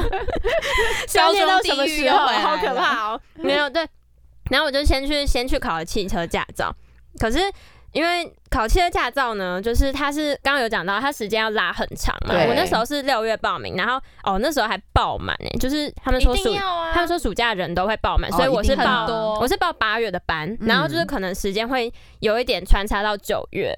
[1.08, 2.18] 是要念到什么时候？
[2.18, 3.20] 好可怕哦！
[3.36, 3.86] 没有对，
[4.50, 6.74] 然后我就先去先去考了汽车驾照，
[7.18, 7.38] 可是
[7.94, 12.34] 因为考汽车驾照呢，就是它是刚刚有讲到，它时间要拉很长嘛。
[12.34, 19.40] 我那时候是六月报名，然后哦那时候还爆满哎，就是他们说暑啊，他们说暑假人都会爆满，哦所以我是报很多。
[19.40, 20.66] 我是报八月的班，嗯。
[20.66, 23.72] 然后就是可能时间会有一点穿插到九月，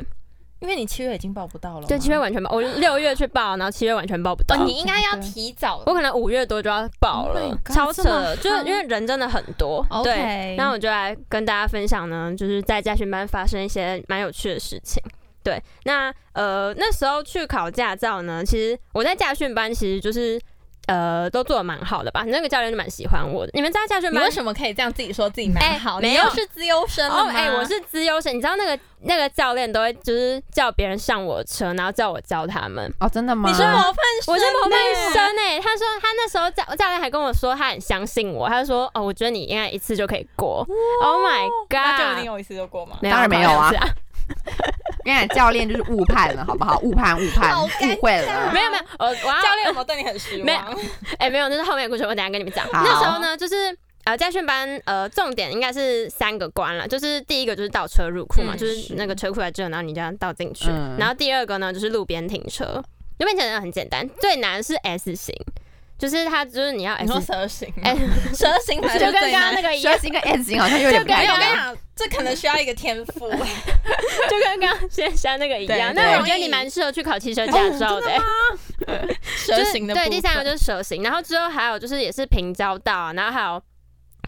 [0.61, 4.57] 因为你七月已经报不到了吗，对，七月完全报，我六月去报，然后七月完全报不到。
[4.57, 9.87] 哦，你应该要提早我可能五月多就要报 Oh 了 god，超扯就是因为人真的很多。
[10.03, 15.03] 对那我就来跟大家分享呢，就是在驾训班发生一些蛮有趣的事情。
[15.43, 20.41] 对，那呃那时候去考驾照呢，其实我在驾训班其实就是
[20.87, 23.51] 呃都做的蛮好的吧，那个教练就蛮喜欢我的。
[23.55, 26.01] 你们知道驾训班你为什么可以这样自己说自己蛮哎好？
[26.01, 27.33] 没有你又是资优生吗？
[27.35, 32.93] 哎、我是资优生，你知道那个那个教练都会就是叫别人上我的车，然后叫我教他们。
[33.01, 33.49] 哦，真的吗？
[33.49, 40.67] 你是模范生，我是模范生哎、他说他那时候教教练还跟我说他很相信我，他就说哦，我觉得你应该一次就可以过。
[41.03, 42.17] Oh my 那就一 god！
[42.17, 42.99] 定有一次就过吗？
[43.01, 43.73] 没当然没有啊
[45.07, 46.79] 跟你讲，教练就是误判了，好不好？
[46.81, 47.67] 误判，误判，误
[48.01, 48.51] 会了。
[48.53, 50.45] 没有没有，呃我教练有没有对你很失望？
[50.45, 50.61] 没有
[51.19, 52.67] 哎、没有，那是后面的故事，我等下跟你们讲。
[52.67, 60.69] 好那时候呢，就是呃驾训班呃重点应该是三个关了，就是第一个就是倒车入库嘛，嗯就是那个车库在这，然后你这样倒进去。
[60.71, 62.83] 嗯然后第二个呢就是路边停车，
[63.19, 65.35] 路边停车很简单，最难是 S 型，
[65.99, 67.73] 就是它就是你要你说 S，蛇形
[68.35, 69.95] 蛇形就跟刚刚那个一样。
[69.95, 71.35] 蛇，形跟 S 型好像有点不一样。
[71.35, 73.31] 我跟你讲，这可能需要一个天赋。
[73.33, 75.95] 就跟刚刚先生那个一样。
[75.95, 78.21] 那我觉得你蛮适合去考汽车驾照的、欸
[79.25, 83.63] 蛇形的对，第三个就是蛇形，然后之后还有就是也是平交道啊，然后还有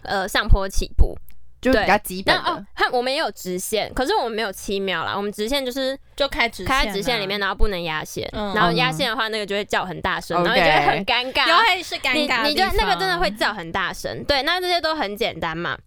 [0.03, 1.15] 呃上坡起步，
[1.61, 11.47] 就比较基本那哦的。，我们也有直线，可是我们没有七秒啦，我们直线就是就开直开在直线里面，，然后不能压线，嗯然后压线的话，那个就会叫很大声，然后就会很尴尬。
[11.49, 15.77] 又会是尴你尬的你就地那个真的会叫很大声，对，那这些都很简单嘛。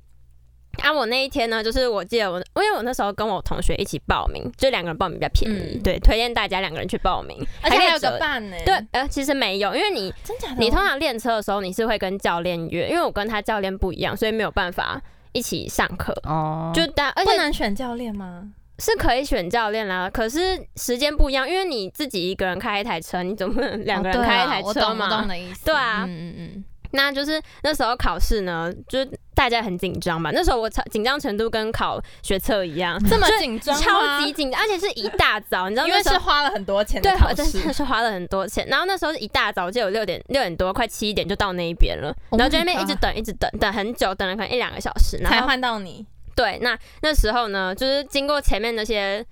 [0.83, 8.57] 啊，我那一天呢，就是我记得我，因为我那时候跟我同学一起报名，就两个人报名比较便宜，嗯对，推荐大家两个人去报名，而且还有折个伴呢。
[8.65, 10.57] 对，，呃，其实没有，因为你真假的？
[10.59, 14.99] 你通常练车的时候，你是会跟教练约，因为我跟他教练不一样，所以没有办法
[15.33, 16.13] 一起上课。
[16.25, 18.51] 哦，就但而不且能选教练吗？
[18.79, 25.23] 是可以选教练啦，可是时间不一样，因为你自己一个人开一台车，你总不能两个人开一台车我懂我懂嘛？
[25.23, 25.65] 你的意思。
[25.67, 30.31] 对啊嗯嗯嗯，那就是那时候考试呢，就是大家很紧张嘛。
[30.33, 36.03] 那时候我超紧张程度跟考学测一样， 这么紧张，超级紧张，而且是一大早，你知道因为。
[36.03, 38.67] 是花了很多钱的对，我真，的是花了很多钱。
[38.67, 42.15] 然后那时候是一大早，我记得有六点六点多，快七点就到那一边了。
[42.31, 45.17] Oh 然后就在那边一直等，一直等，等很久，等了可能一两个小时。
[45.19, 46.05] 然才换到你。
[46.35, 49.25] 对，那那时候呢，就是经过前面那些，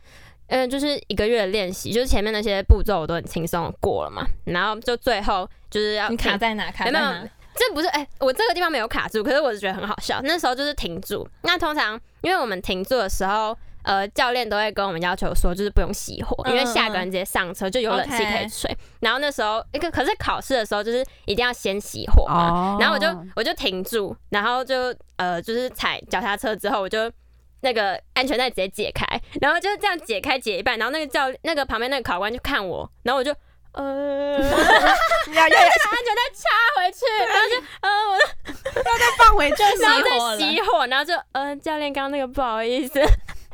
[0.47, 6.71] 嗯、就是一个月的练习，就是前面那些步骤我都很轻松的过了嘛，然后就最后就是要你卡在哪？
[6.71, 7.23] 卡在哪？
[7.69, 10.21] 这不是哎、我这个地方没有卡住，可是我是觉得很好笑。
[10.25, 13.57] 那时候就是停住，那通常因为我们停住的时候。
[13.83, 18.71] 呃，教练都会跟我们要求说，就是不用熄火，因为下个人直接上车就有冷气可以吹。
[19.01, 27.11] 然后那时候一个，可是考试的时候就是一定要先熄火嘛，哦然后我就我就停住，然后就呃就是踩脚踏车之后，我就
[27.63, 29.07] 那个安全带直接解开，
[29.41, 33.35] 然后就是这样解开解一半，然后那个教那个旁边那个考官就看我，然后我就
[33.73, 34.39] 呃
[35.35, 38.19] 把要要要安全带插回去，然后就呃我
[38.99, 40.11] 再放回去， 然后再
[40.45, 43.01] 熄火然后就呃教练刚刚那个不好意思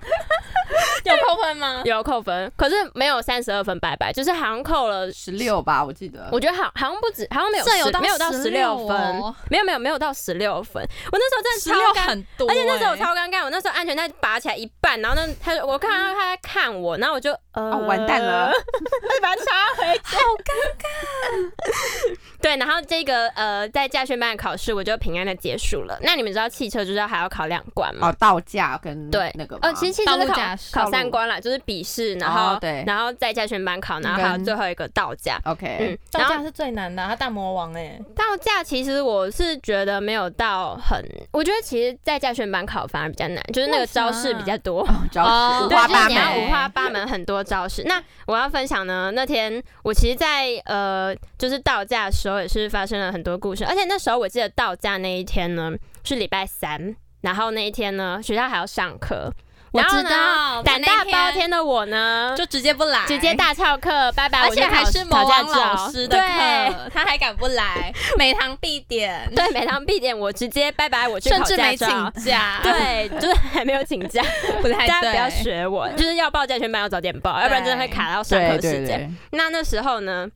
[1.04, 1.82] 有扣分吗？
[1.84, 5.10] 有扣分，可是没有三十二分，拜拜，就是好像扣了。
[5.12, 6.28] 十六吧，我记得。
[6.32, 10.82] 我觉得好好像不止，好像没有10这有到没有到十六分，哦没有没有没有到十六分。
[11.12, 18.50] 我那时候真的超尴很多欸，而且那时候我超尴尬，我那时候安全带拔起来一半，然后呢，他就我看到他在看我，然后我就呃，哦完蛋了，
[19.08, 22.16] 他就把它插回去， 好尴尬。
[22.42, 25.98] 对，然后这个呃，在驾训班的考试我就平安的结束了。
[26.02, 28.08] 那你们知道汽车就是要还要考两关吗？
[28.08, 35.40] 哦，道驾跟对那个呃，其实汽车道是考考三关啦，就是笔试，然后、哦对然后在驾全班考，然后还有最后一个道驾。
[35.44, 44.86] OK，嗯，道驾是最难的啊，他大魔王哎，道驾其实我是觉得没有到很，我觉得其实在驾全班考反而比较难，就是那个招式比较多。
[45.14, 47.82] 哦，五花八就是你要门，五花八门，很多招式。
[47.84, 55.72] 那我要分享呢，那天我其实在，呃，就是道驾的时候也是发生了很多故事，而且那时候我记得道驾那一天呢
[56.04, 59.32] 是礼拜三，然后那一天呢学校还要上课，
[59.72, 66.70] 我知然后呢道，胆大包天的我呢就直接不来，直接大翘课，拜拜，而且还是魔考驾王老师的对。
[66.72, 71.76] 课，他还敢不来，每堂必点，对，每堂必点，我直接拜拜，我去考甚至没。
[71.76, 71.88] 请
[72.24, 74.22] 假，，对， 就是还没有请假，
[74.62, 79.14] 不太对，大家不要学我，就是要报驾训班要早点报，要不然真的会卡到上课时间。
[79.32, 80.26] 那那时候呢，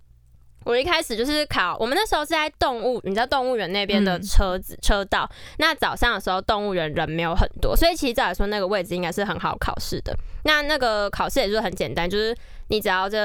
[0.65, 5.29] 我一开始就是考，我们那时候是在动物，你知道动物园那边的嗯车子、车道。
[5.59, 10.15] 那早上的时候，动物园人没有很多，所以其实照来说，那个位置应该是很好考试的。
[10.45, 12.37] 那那个考试也就是很简单，就是
[12.69, 13.19] 你只要就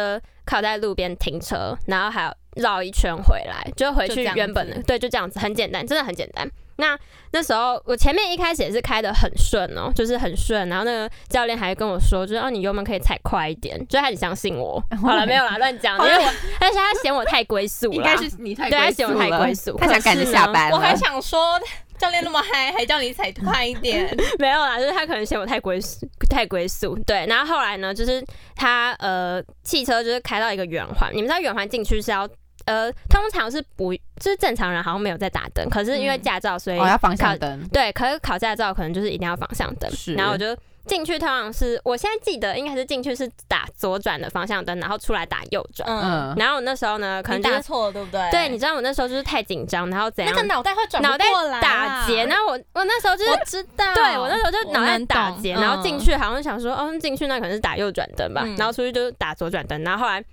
[0.46, 6.50] 靠在路边停车，然后还有绕一圈回来，就回去原本的，对，就这样子，很简单，真的很简单。
[6.78, 6.98] 那
[7.32, 14.84] 那时候我前面一开始也是开的很顺哦，就是很顺，然后那个教练还跟我说，就是哦你油门可以踩快一点，就他很相信我。
[15.02, 20.72] 好了，没有啦，乱讲， 因为我但是他嫌我太龟速了，应该是你太对他嫌我太龟速，他想赶着下班。
[20.72, 21.60] 我还想说，
[21.98, 26.98] 教练那么嗨，还叫你踩快一点， 没有啦，就是他可能嫌我太龟速，太龟速。
[27.06, 28.22] 对，然后后来呢，就是
[28.56, 32.28] 他呃汽车就是开到一个圆环，你们知道圆环进去是要。
[32.66, 40.56] 呃，通常是不，就是正常人好像没有在打灯，可是因为嗯驾照，所以哦，要向灯，对，可是考驾照可能就是一定要方向灯是，然后我就
[40.88, 45.88] 进去，通常是我现在记得应该是进去是打左转的方向灯，然后出来打右转。
[45.88, 48.32] 嗯，嗯，然后我那时候呢，可能打就是错了对不对？
[48.32, 60.24] 对，你知道我那时候就是太紧张，然后怎样那个脑袋会转脑袋过来啊打结，然后我我那时候就是我知道，对我那时候就脑袋打结，然后进嗯去好像想说，哦，进去那可能是打右转灯吧，嗯然后出去就是打左转灯，然后后来。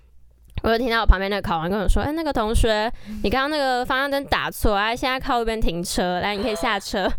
[0.62, 2.90] 我就听到我旁边那个考官跟我说：“哎、那个同学，
[3.22, 7.10] 你刚刚那个方向灯打错啊，现在靠路边停车，来，你可以下车。”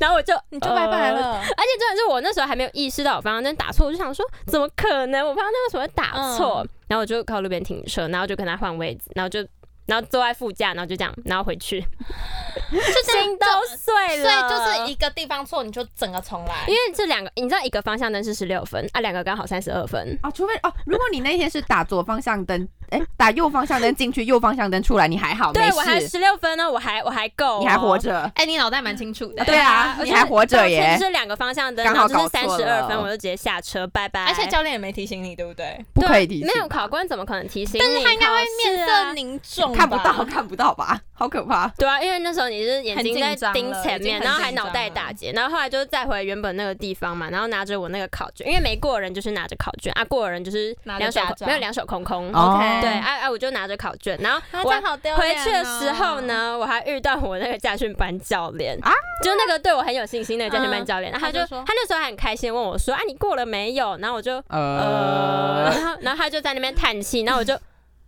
[0.00, 1.36] 然后我就你就拜拜呃了。
[1.36, 5.24] 而且真的是我那时候还没有意识到我方向灯打错，我就想说怎么可能？
[5.24, 6.62] 我方向灯为什么会打错？
[6.64, 9.46] 嗯然后我就靠路边停车，然后就跟他换位置，然后就
[9.88, 13.46] 然后坐在副驾，然后就这样，然后回去，心都
[13.76, 14.48] 碎了所以。
[14.48, 16.66] 就是一个地方错，你就整个重来。
[16.68, 20.18] 因为这两个，你知道一个方向灯是十六分啊，两个刚好三十二分。
[20.22, 28.30] 啊，除非哦，如果你那天是打左方向灯哎打右方向灯进去，右方向灯出来，你还好，对，我还十六分呢，我还我还够哦，你还活着。
[28.34, 29.44] 哎，你脑袋蛮清楚的。
[29.44, 34.24] 对啊 你还活着耶就是两个方向灯，刚好然后就是三十二分，我就直接下车，拜拜。
[34.24, 35.84] 而且教练也没提醒你，对不对？
[35.94, 37.84] 不可以提醒，没有考官怎么可能提醒你？
[37.84, 40.24] 但是他应该会面色凝重，看不到，。
[40.24, 41.00] 看不到吧？
[41.12, 41.66] 好可怕。
[41.76, 52.32] 对啊，因为那时候你是眼睛在盯前面，然后还脑袋打结，然后后来就再回原本那个地方嘛，然后拿着我那个考卷，因为没过的人就是拿着考卷啊，过的人就是拿两手没有两手空空。
[52.32, 54.70] 哦 OK 对，啊啊，我就拿着考卷，然后啊，我
[55.16, 56.20] 回去的时候？
[56.22, 67.58] 呢，我还遇到我那个驾训班教练啊就那个对我很有信心的驾训班嗯教练，然后他就他就说他那时候还很开心问我说：“啊，你过了没有？”然后我就呃，呃，然后然后他就在那边叹气，然后我就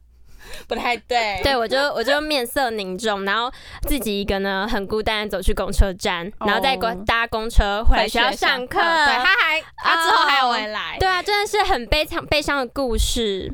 [0.66, 1.40] 不太对。
[1.42, 3.50] 对我就我就面色凝重，然后
[3.82, 8.78] 自己一个呢很孤单的走去公车站，然后再搭公车回来学校上课。
[8.80, 10.96] 对，他还他之后还有回来。
[10.98, 13.52] 对啊，真的是很悲惨悲伤的故事。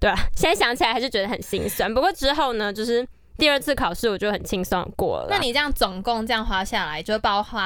[0.00, 1.92] 对啊，现在想起来还是觉得很心酸。
[1.92, 3.06] 不过之后呢，就是
[3.36, 5.28] 第二次考试我就很轻松地过了。
[5.30, 7.60] 那你这样总共这样花下来，就包括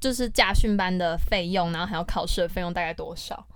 [0.00, 3.46] 就是驾训班的费用，然后还有考试的费用，大概多少？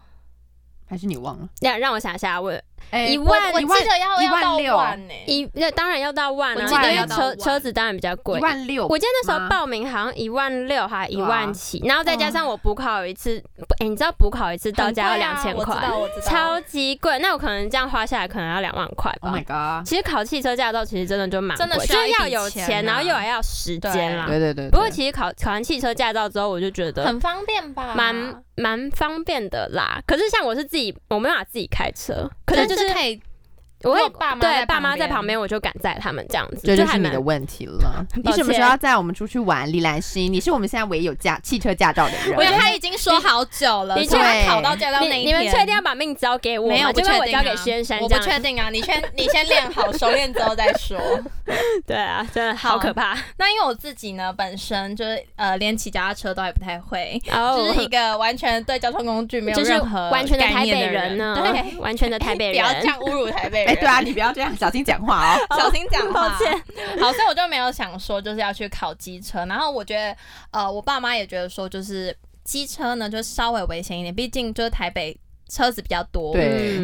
[0.88, 1.48] 还是你忘了？
[1.60, 2.52] 那让我想一下，我
[2.90, 4.76] 哎一万我记得要一要到万六
[5.08, 5.14] 呢。
[5.26, 8.42] 一那当然要到万啊，我记得因为车车子当然比较贵一。
[8.42, 13.42] 万六，我记得那时候报名好像一万六还一万七，然后再加上我补考一次，
[13.80, 17.18] 哎、你知道补考一次到家要两千我知道块，我知道超级贵。
[17.18, 19.38] 那我可能这样花下来可能要两万块，Oh 吧。
[19.38, 19.44] my
[19.80, 19.86] god！
[19.88, 24.26] 其实考汽车驾照其实真的就蛮贵，真的需就是要有钱，然后又还要时间啦。
[24.26, 27.94] 对对对，不过其实考考完汽车驾照之后，我就觉得很方便吧？
[27.94, 30.00] 蛮蛮方便的啦。
[30.06, 32.88] 可是像我是自己，我没办法自己开车，可是但就是
[33.82, 38.04] 我会如果爸妈对爸妈在旁边，我就敢载他们这样子，这就是你的问题了。
[38.24, 39.70] 你什么时候要载我们出去玩？
[39.70, 42.36] 李兰心，你是我们现在唯一有驾汽车驾照的人。
[42.36, 44.16] 我觉得他已经说好久了，你确
[44.48, 46.74] 考到驾照那一天，你你们确定要把命交给我吗？
[46.74, 48.08] 没有不就跟我交确定啊给先生我。
[48.08, 50.98] 不确定啊，你先你先练好，熟练之后再说。
[51.86, 53.16] 对啊，真的好好可怕。
[53.36, 62.86] 那因为我自己呢，本身就是呃，连骑脚踏车都还不太会，哦就是一个完全对交通工具没有就是任何完全的台概念的北人呢，对，完全的 台北人不要这。
[62.86, 63.65] 样侮辱台北人。
[63.66, 65.38] 哎，对啊，你不要这样，小心讲话哦。
[65.58, 66.28] 小心讲话。
[66.28, 66.52] 抱歉。
[67.00, 70.16] 好，所以我就没有想说就是要去考机车，然后我觉得
[70.50, 75.16] 呃，我爸妈也觉得说就是机车呢就稍微危险一点，毕竟就是台北
[75.48, 76.34] 车子比较多。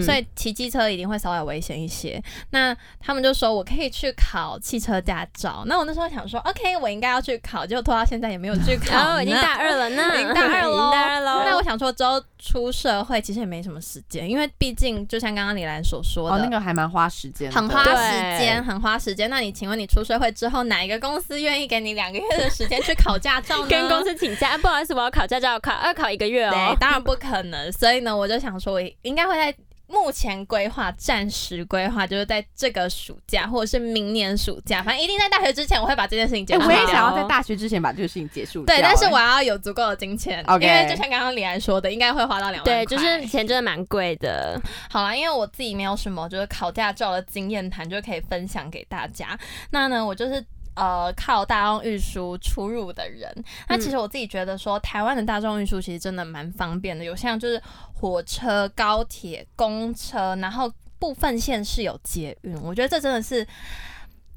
[0.02, 2.22] 所以骑机车一定会稍微危险一些。
[2.50, 5.62] 那他们就说我可以去考汽车驾照。
[5.66, 11.42] 那我那时候想说，OK，我应该要去考，结果拖到现在也没有去考 已经大二了呢， 已经大二已喽经大二喽。
[11.44, 19.28] 那我想说，之后出社会其实也没什么时间，因为毕竟就像刚刚李兰所说的，哦，那个还蛮花时间的，很花时间，很花时间。
[19.30, 23.68] 那你请问你出社会之后，哪一个公司愿意给你两个月的时间去考驾照呢？
[23.68, 26.76] 跟公司请假，啊不好意思，我要考驾照，考要考一个月对哦，。
[26.78, 27.70] 当然不可能。
[27.72, 29.54] 所以呢，我就想说，我应该会在。
[29.88, 36.74] 目前规划暂时规划就是在这个暑假或者是明年暑假，反正一定在大学之前我会把这件事情结哎，束掉。
[36.74, 38.64] 我也想要在大学之前把这个事情结束。
[38.64, 44.58] 对，但是哎我要有足够的金钱因为就像刚刚李安说的，应该会花到两万对，块就是钱真的蛮贵的。
[44.88, 49.38] 好啦，因为我自己没有什么就是考驾照的经验谈，就可以分享给大家。
[49.72, 50.42] 那呢，我就是。
[50.74, 53.30] 呃，靠大众运输出入的人，
[53.68, 63.46] 那其实我自己觉得说，台湾的大众运输其实真的蛮方便的，有像就是火车、高铁、公车，然后部分县市有捷运，我觉得这真的是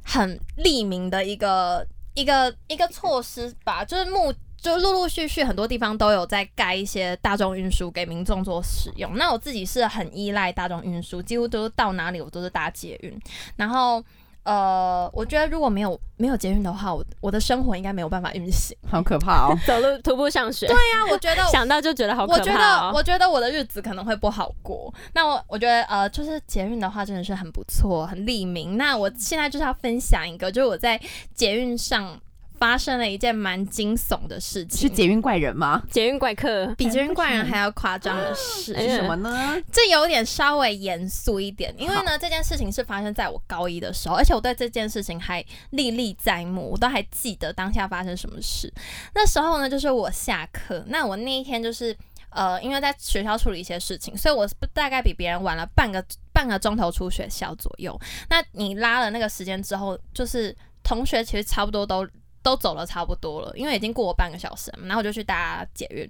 [0.04, 9.16] 很利民的一个一个一个措施吧，就是目就陆陆续续很多地方都有在盖一些大众运输给民众做使用。
[9.16, 13.18] 那我自己是很依赖大众运输，几乎都是到哪里我都是搭捷运。
[13.56, 14.04] 然后
[14.46, 18.78] 呃，我觉得如果没有没有捷运的话，我我的生活应该没有办法运行。
[18.90, 19.58] 好可怕哦。
[19.66, 22.92] 走路徒步上学，对呀、我觉得 想到就觉得好可我觉得。
[22.94, 24.94] 我觉得我的日子可能会不好过。
[25.14, 28.78] 那我我觉得，呃，就是捷运的话，真的是很不错，很利民。
[28.78, 31.00] 那我现在就是要分享一个，就是我在
[31.34, 32.18] 捷运上
[32.58, 35.82] 发生了一件蛮惊悚的事情，是捷运怪人吗？
[35.90, 38.74] 捷运怪客，比捷运怪人还要夸张的事。
[38.74, 39.56] 是什么呢？
[39.72, 48.72] 这有点稍微严肃一点，因为呢，这件事情是发生在我高一的时候，而且我对这件事情还历历在目，我都还记得当下发生什么事。
[49.14, 51.96] 那时候呢，就是我下课，那我那一天就是。
[52.32, 57.98] 呃，因为在学校处理一些事情，所以我大概比别人晚了半个半个钟头出学校左右。
[58.30, 62.06] 那你拉了那个时间之后，就是同学其实差不多都
[62.46, 64.72] 都走了差不多了，因为已经过了半个小时。
[64.84, 66.08] 然后我就去搭捷运，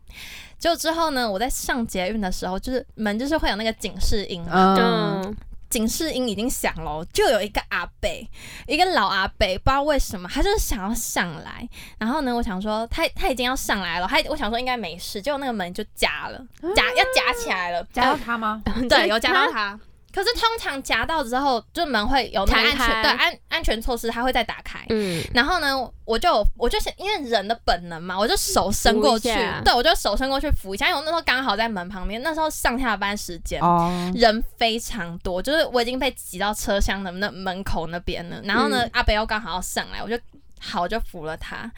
[0.60, 5.38] 结果之后呢，我在上捷运的时候，就是门就是会有那个警示音嘛，嗯，嗯，
[5.70, 8.30] 警示音已经响了哦，就有一个阿北，
[8.68, 11.66] 一个老阿北，不知道为什么，他就是想要上来。
[11.98, 17.82] 然后呢，我想说他他已经要上来了，他我想说应该没事，结果那个门就夹了，夹要夹起来了。
[17.94, 18.62] 夹到他吗？
[18.90, 19.80] 对，有夹到他。
[20.16, 24.80] 可是通常夹到之后，就门会有那个安全对安安全措施，它会再打开。
[24.88, 29.28] 嗯，然后呢，我就我就想，因为人的本能嘛，我就手伸过去
[29.66, 33.62] 对我就手伸过去扶一下，因为我那时候刚好在门旁边，那时候上下班时间。
[33.62, 38.40] 哦，人非常多，就是我已经被挤到车厢的那门口那边了。
[38.44, 40.18] 然后呢，嗯阿北又刚好要上来，我就
[40.62, 41.70] 好就扶了他。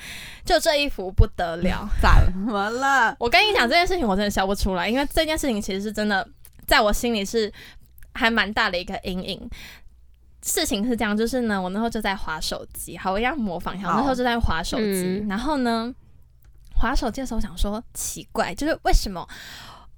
[0.46, 3.16] 就这一扶不得了， 怎么了？
[3.20, 6.28] 我跟你讲这件事情，我真的笑不出来，因为这件事情其实是真的，
[6.68, 7.52] 在我心里是
[8.18, 9.50] 还蛮大的一个阴影。
[10.42, 15.94] 事情是这样，就是呢，我那时候就在划手机，好，我一样模仿一下，我那时候就在划手机，嗯然后呢，
[16.76, 19.28] 划手机的时候想说奇怪，就是为什么？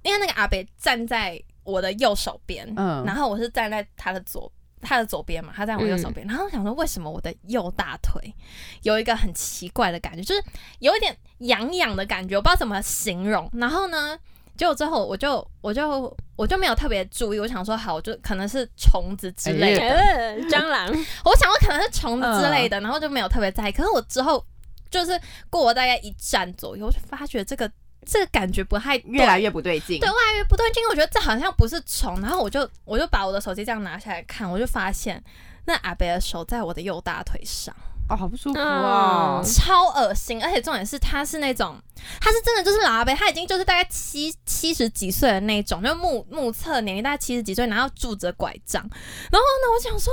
[0.02, 4.52] 因为那个阿北站在我的右手边，嗯然后我是站在他的左。
[4.82, 8.34] 他的左边嘛，他在我右手边，然后我想说，为什么我的右大腿
[8.80, 10.42] 有一个很奇怪的感觉，就是
[10.78, 13.46] 有一点痒痒的感觉，我不知道怎么形容。
[13.52, 14.18] 然后呢，
[14.60, 20.86] 结果最后我就我就我就没有特别注意，我想说好，我就可能是虫子之类的，呃 蟑螂，
[21.24, 23.72] 我想我可能是虫子之类的，然后就没有特别在意。
[23.72, 24.44] 可是我之后
[24.90, 27.66] 就是过了大概一站左右，我就发觉这个
[28.04, 29.98] 这个感觉不太越来越不对劲。
[29.98, 30.82] 对，越来越不对劲。
[30.90, 35.24] 我觉得这好像不是虫，然后我就我就把我的手机这样拿下来看，我就发现
[35.64, 37.74] 那阿北的手在我的右大腿上，
[38.10, 39.42] 哦，好不舒服啊哦。
[39.42, 40.44] 超恶心。
[40.44, 41.80] 而且重点是它是那种，
[42.20, 48.82] 他是真的就是老阿伯，他已经就是大概七七十几岁的那种，就目目测年龄大概七十几岁，然后拄着拐杖。
[48.82, 50.12] 然后呢，我想说。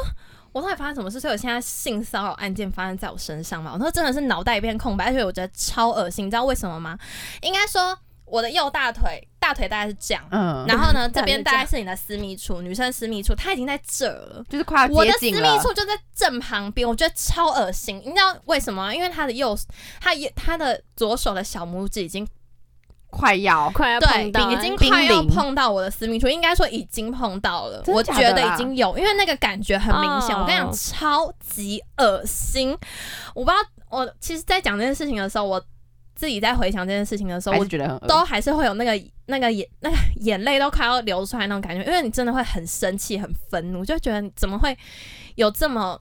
[0.53, 1.19] 我到底发生什么事？
[1.19, 3.73] 所以我现在性骚扰案件发生在我身上嘛？
[3.73, 6.25] 我说真的是脑袋一片空白，而且我觉得超恶心。
[6.25, 6.97] 你知道为什么吗？
[7.41, 7.95] 应该说
[8.27, 14.43] 我的右大腿，大腿大概是这样，嗯，然后呢， 这边大概是你的私密处，女生私密处，它已经在这了。
[14.49, 15.25] 就是快我的私。
[15.31, 18.01] 密处就在正旁边，我觉得超恶心。
[18.05, 18.93] 你知道为什么吗？
[18.93, 19.57] 因为他的右，
[20.01, 22.27] 他也他的左手的小拇指已经
[23.09, 27.81] 快要快要对碰到，已经快要碰到我的私密处，应该说已经碰到了。
[27.87, 30.35] 我觉得已经有，因为那个感觉很明显。
[30.35, 32.77] 哦我跟你讲，超级恶心。
[33.33, 35.63] 我不知道，我其实，在讲这件事情的时候，我
[36.17, 44.77] 自己在回想这件事情的时候，我觉得很都还是会有那个那个眼那个眼泪都快要流出来那种感觉，因为你真的会很生气、很愤怒，就觉得怎么会
[45.35, 45.97] 有这么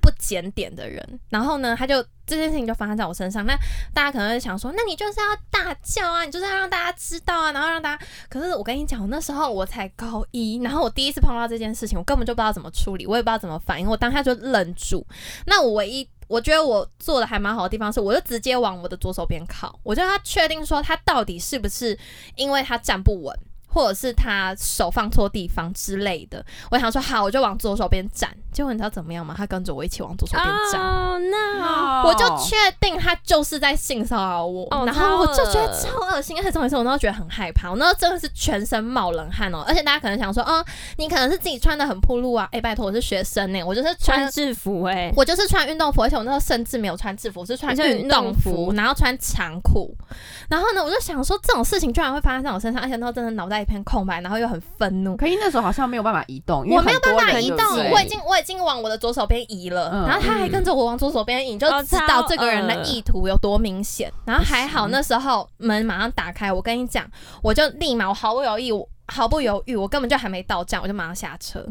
[0.00, 1.20] 不检点的人？
[1.28, 3.44] 然后呢，他就这件事情就发生在我身上。
[3.44, 3.54] 那
[3.92, 8.06] 大家可能会想说，那你就是要大叫啊，你就是要让大家知道啊，然后让大家。
[8.28, 15.06] 可是我跟你讲，我那时候我才高一，然后我第一次碰到这件事情，我根本就不知道怎么处理，我也不知道怎么反应，我当下就愣住。
[15.44, 21.98] 那我唯一我觉得我做的还蛮好的地方是，我就直接往我的左手边靠，我就要确定说他到底是不是
[22.36, 23.36] 因为他站不稳，
[23.70, 26.44] 或者是他手放错地方之类的。
[26.70, 28.30] 我想说好，我就往左手边站。
[28.52, 29.32] 结果你知道怎么样吗？
[29.36, 30.80] 他跟着我一起往左手边站。
[30.82, 40.64] 哦，那哦我就确定他就是在性骚扰我，哦然后我就觉得超超恶心，而且重点是我那时候觉得很害怕，我那时候真的是全身冒冷汗哦，而且大家可能想说，哦，
[40.96, 49.94] 你可能是自己穿的很暴露啊，哎、拜托，我是学生呢，我就是穿穿制服哎，我就是穿运动服，而且我那时候甚至没有穿制服，我是穿运动服然后穿长裤。
[50.48, 55.16] 然后呢，我就想说这种事情居然会发生在我身上，而且那时候真的脑袋一片空白，然后又很愤怒。
[55.16, 57.58] 可是那时候好像没有办法移动，我没有办法移动，
[57.90, 64.12] 我已经我已经往我的左手边移了，嗯然后他还跟着我往左手边移，你就哦知道这个人的意图有多明显。
[64.24, 67.04] 然后还好那时候门马上打开，我跟你讲，
[67.42, 71.64] 我就立马我毫不犹豫，我毫不犹豫，我根本就还没到站，我就马上下车。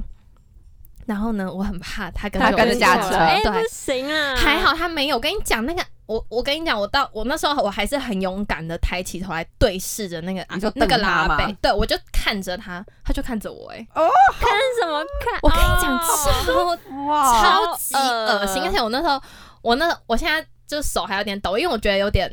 [1.05, 5.15] 然后呢，我很怕他跟他跟着下车哎，行啊，还好他没有。
[5.15, 14.49] 我跟你讲，那个我我跟你讲，我到我那时候我还是很勇敢的抬起头来对视着那个你说那个拉贝，对我就看着他，他就看着我、哎，看
[14.81, 15.05] 什么？
[15.23, 15.39] 看？
[15.43, 16.79] 我跟你讲，哦。
[16.83, 19.21] 超哇，超级恶心，而且我那时候
[19.61, 22.27] 我那我现在就手还有点抖，因为我觉得有点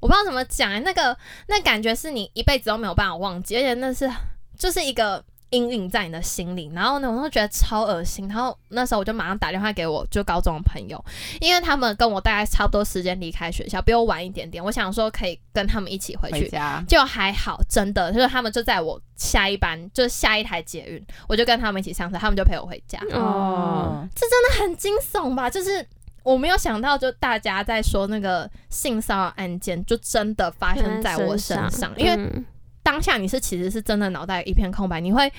[0.00, 1.16] 我不知道怎么讲、哎那个
[1.46, 4.10] 那感觉是你一辈子都没有办法忘记，而且那是
[4.58, 5.24] 就是一个。
[5.52, 8.26] 阴影在你的心里，然后呢，我都觉得超恶心。
[8.26, 11.02] 然后那时候我就马上打电话给我就高中的朋友，
[11.40, 14.64] 因为他们跟我大概差不多时间离开学校，比我晚一点点。
[14.64, 22.98] 我想说可以跟他们一起回去，家就还好，真的就是他们就在我下一班，就是下一台捷运，我就跟他们一起上车，他们就陪我回家。
[23.12, 25.50] 哦，这真的很惊悚吧？
[25.50, 25.86] 就是
[26.22, 32.44] 我没有想到，就大家在说那个性骚扰案件，就真的发生在我身上，因为嗯
[32.82, 35.32] 当下你是其实是真的脑袋一片空白，你会。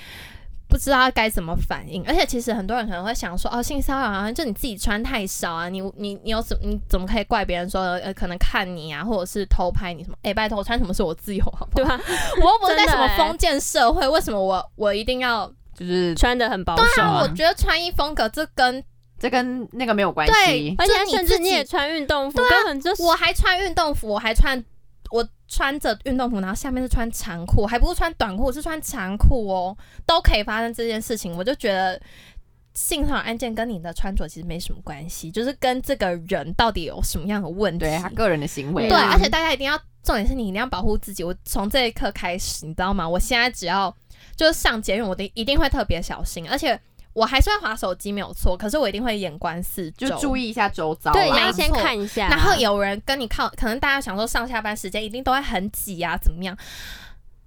[0.66, 10.16] 不知道该怎么反应，而且其实很多人可能会想说，哦，性骚扰啊，就你自己穿太少啊，你你你有怎你怎么可以怪别人说，呃，可能看你啊，或者是偷拍你什么？
[10.22, 11.84] 哎、拜托，我穿什么是我自由，好不好？
[11.84, 12.00] 对吧？
[12.42, 15.48] 我又不是在什么封建社会，为什么我我一定要？
[15.76, 18.82] 就是穿的很保守对啊，我啊，觉得穿衣风格这跟
[19.16, 20.74] 这跟那个没有关系。
[20.76, 24.64] 而且甚至你也穿运动服，对啊根本就我还穿运动服，我还穿我
[25.54, 31.36] 穿着运动服，然后下面是穿长裤，还不是穿短裤，是穿长裤哦，都可以发生这件事情。
[31.36, 32.00] 我就觉得
[32.74, 37.78] 性骚扰案件跟你的穿着其实没什么关系，就是跟这个人到底有什么样的问题。
[37.84, 41.22] 对他个人的行为，对，而且大家一定要，重点是你一定要保护自己。
[41.22, 43.08] 我从这一刻开始，你知道吗？
[43.08, 43.94] 我现在只要
[44.34, 46.78] 就是上捷运，我的一定会特别小心，而且
[47.14, 48.56] 我还是会划手机，没有错。
[48.56, 51.14] 可是我一定会眼观四周，就注意一下周遭啊。
[51.14, 52.28] 对，你要先看一下。
[52.28, 56.54] 然后有人跟你靠，可能大家想说上下班时间一定都会很挤啊，怎么样？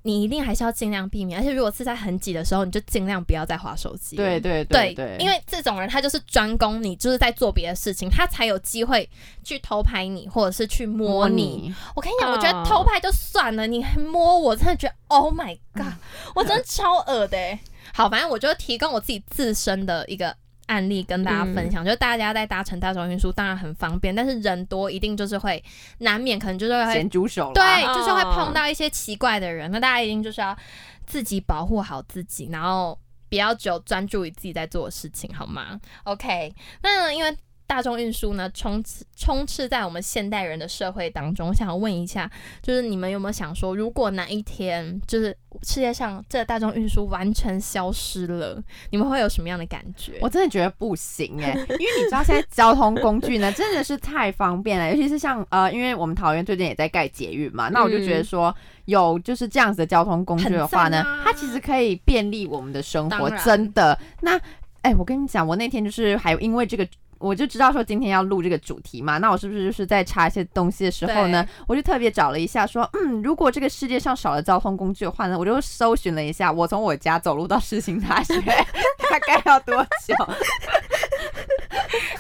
[0.03, 4.15] 你一定还是要尽量避免，而且如果是在很挤的时候，你就尽量不要再划手机。
[4.15, 9.09] 对对对对，因为这种人他就是专攻你就是在做别的事情，他才有机会
[9.43, 11.76] 去偷拍你，或者是去摸你。
[11.93, 15.91] 我跟你讲，我觉得哦偷拍就算了，你还摸我，真的觉得 Oh my God，
[16.36, 17.59] 我真的超恶的、欸。
[17.94, 20.36] 好，反正我就提供我自己自身的一个
[20.68, 25.64] 案例跟大家分享，就是大家在搭乘大众运输当然很方便，但是人多一定就是会
[26.00, 30.58] 难免可能就是会咸猪手啦对，哦就是会碰到一些奇怪的人，那大家一定就是要
[31.06, 37.38] 自己保护好自己，然后不要只有专注于自己在做的事情，好吗？OK，那因为。
[37.68, 41.49] 大众运输呢，充斥充斥在我们现代人的社会当中。
[41.49, 50.13] 我想问一下，就是你们有没有想说，如果哪一天就是世界上这大众运输完全消失了，你们会有什么样的感觉？
[50.22, 58.55] 我真的觉得不行哎、因为你知道现在交通工具呢 真的是太方便了，尤其是像呃，因为我们桃园最近也在盖捷运嘛，那我就觉得说
[58.86, 63.99] 有就是这样子的交通工具的话呢，啊它其实可以便利我们的生活，真的。
[64.22, 64.39] 那
[64.84, 66.88] 哎、我跟你讲，我那天就是还因为这个。
[67.20, 80.15] 我就知道说今天要录这个主题嘛，那我是不是就是在查一些东西的时候呢，我就特别找了一下说，嗯，如果这个世界上少了交通工具的话呢，我就搜寻了一下，我从我家走路到世新大学 大概要多久？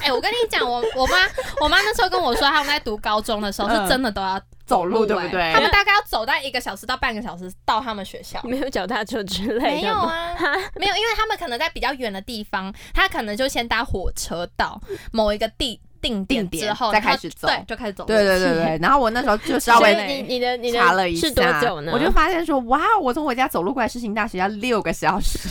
[0.01, 1.15] 哎、我跟你讲，我我妈
[1.61, 8.39] 我妈那时候跟我说，他们在读高中的时候嗯是真的都要走路哎对不对他们大概要走到一个小时到半个小时到他们学校。
[8.43, 9.93] 没有脚踏车之类的没有？
[9.95, 10.35] 啊，
[10.75, 14.79] 没有，因为他们可能在比较远的地方，他可能就先搭火车到
[15.11, 18.05] 某一个地定点定点之后，再开始走对，就开始走。
[18.05, 21.91] 对对对对，然后我那时候就稍微你你的你的查了一是下，多久呢？
[21.93, 25.49] 我就发现说，哇，我从我家走路过来世新大学要六个小时。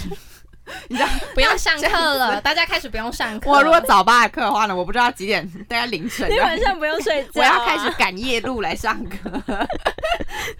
[0.89, 3.51] 你知道， 不要上课了，大家开始不用上课。
[3.51, 6.31] 我如果早八的课的话呢，我不知道几点，大家凌晨。
[6.31, 7.87] 你晚上不用睡觉、 我要开始。
[7.97, 9.31] 赶夜路来上课。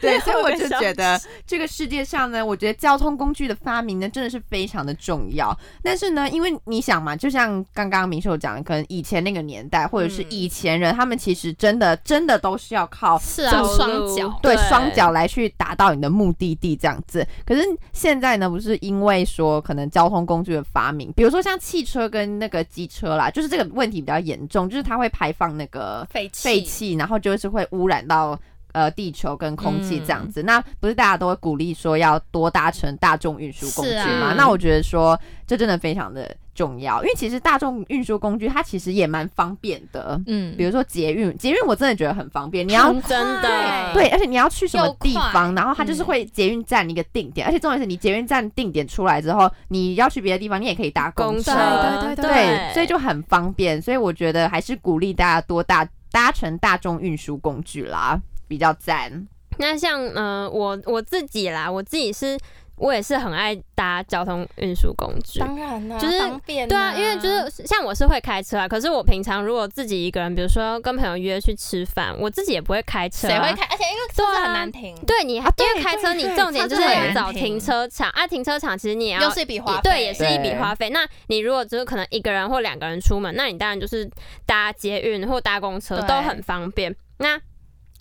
[0.01, 5.55] 对，所以我就觉得这个世界上呢，我觉得交通工具的发明呢，真的是非常的重要。
[5.83, 14.39] 但是呢，因为你想嘛，就像刚刚明秀讲的，可能以前那个年代，或者是嗯以前人，他们其实真的真的都是要靠是啊，双脚。
[14.41, 17.27] 对对双脚来去达到你的目的地这样子。
[17.45, 28.39] 可是现在呢，不是因为说可能交通工具的发明，比如说像汽车跟那个机车啦，就是这个问题比较严重，就是它会排放那个废气，废气，然后就是会污染到。
[28.73, 34.35] 呃，地球跟空气这样嗯子，那不是大家都会鼓励说要多搭乘大众运输工具吗啊吗？
[34.37, 40.57] 那我觉得说这真的非常的重要，因为其实大众运输工具它其实也蛮方便的，嗯。
[40.57, 52.01] 比如说捷运，捷运我真的觉得很方便，你要真的对，而且你要去什么地方，然后它就是嗯会捷运站一个定点，而且重点是你捷运站定点出来之后，你要去别的地方，你也可以搭公车，公车。
[52.01, 52.33] 对对对。
[52.33, 53.81] 对，所以就很方便。
[53.83, 59.27] 所以我觉得还是鼓励大家多搭搭乘大众运输工具啦，比较赞。
[59.59, 62.39] 那像呃，我我自己啦，我自己是，
[62.77, 65.41] 我也是很爱搭交通运输工具。
[65.41, 73.31] 当然啦，就是方便、对啊，因为就是像我是会开车啊，可是我平常如果自己一个人，比如说跟朋友约去吃饭，我自己也不会开车、啊。
[73.31, 73.65] 谁会开？
[73.65, 76.83] 而且因为车子很难停，对你，因为开车你重点就是
[77.15, 80.91] 找停停车场啊，停车场其实你也要又是一笔花费，对，也是一笔花费。
[80.91, 84.11] 那你如果就是可能一个人或两个人出门，那你当然就是
[84.45, 86.95] 搭捷运或搭公车都很方便。
[87.19, 87.41] 那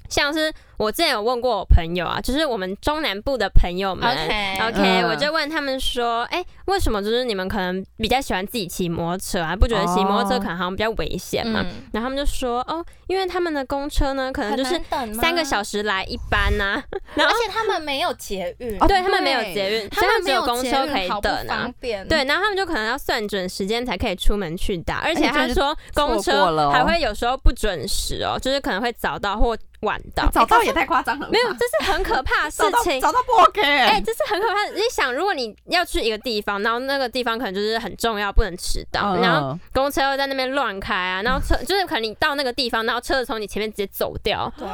[0.10, 9.56] 像是我之前有问过我朋友啊，就是我们中南部的朋友们 OK OK，、嗯我就问他们说，哎、为什么就是你们可能比较喜欢自己骑摩托车啊？
[9.56, 11.62] 不觉得骑摩托车哦可能好像比较危险嘛？
[11.64, 14.80] 嗯，然后他们就说，哦，因为他们的公车呢，可能就是
[15.14, 16.82] 三个小时，来一班呐、
[17.14, 21.74] 然后而且他们没有捷运，哦对他们没有捷运，他们只有公车可以等啊方。
[21.80, 30.28] 便，对，然后他们就可能要算准时间才可以出门去打，而且他说公车还会有时候不准时哦，就是可能会早到或晚到。
[30.32, 33.00] 早到也太夸张了，没有，这是很可怕的 事情。
[33.02, 34.66] 找到不 OK 哎、哎、这是很可怕。
[34.66, 34.74] 的。
[34.74, 39.22] 你想，如果你要去一个地方，然后那个地方可能就是很重要，不能迟到，嗯。
[39.22, 44.68] 然后公车又在那边乱开啊， 然后车就是可能你到那个地方，然后车子从你前面直接走掉，对，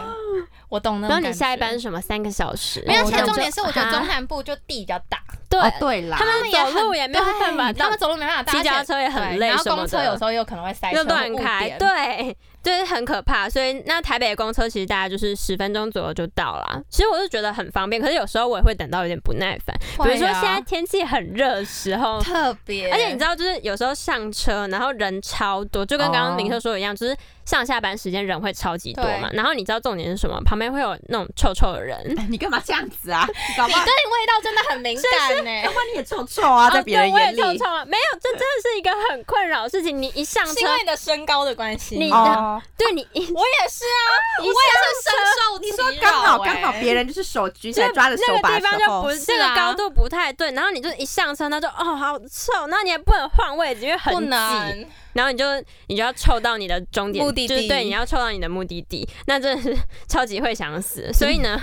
[0.70, 1.14] 我懂那种感觉。
[1.16, 5.20] 然后你下一班是什么三个小时，没有，而哦且重点是，我觉得中哈南部就地比较大，
[5.50, 13.50] 对哦对啦，他们走路也没有办法他们走路没办法到，骑脚踏车也很累然后公车有时候又可能会塞车又乱开，点对，就是很可怕。
[13.50, 16.82] 所以那台北的公车其实大概就是十分钟左右就到了。
[16.90, 19.76] 其实我是觉得很方便，可是有时候我也会等到有点不耐烦。
[20.04, 22.22] 比如说现在天气很热的时候。
[22.22, 29.30] 特别，而且你知道，就是有时候上车，然后人超多，就跟刚刚林特说的一样，就是上下班时间人会超级多嘛。
[29.34, 30.40] 然后你知道重点是什么？
[30.46, 32.00] 旁边会有那种臭臭的人，
[32.30, 33.26] 你干嘛这样子啊？
[33.28, 35.62] 你对味道真的很敏感呢。
[35.64, 40.00] 要不然你也臭臭啊，在别人眼里我也臭臭啊，没有，这真的是一个很困扰的事情。
[40.02, 42.10] 你一上车是因，为你的身高的关系，你
[42.56, 42.62] 哦。
[42.78, 55.46] 对 你我也是啊，我也是深受你说其刚好刚好别人就是手举起来就抓着手把那个地方的时候就不，是这是啊个高度不太对，然后你就一上车，他就哦好臭，那你也不能换位置，因为很不挤，然后你就
[55.88, 59.78] 你就要凑到你的终点目的地就是对，你要凑到你的目的地，那真的是
[60.08, 61.12] 超级会想死。
[61.14, 61.62] 所以呢，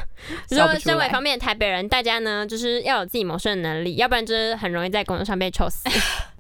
[0.49, 5.85] 就说笑不出来身为方面的台北人，大家呢就是要有自己谋生的能力，要不然就是很容易在工作上被臭死。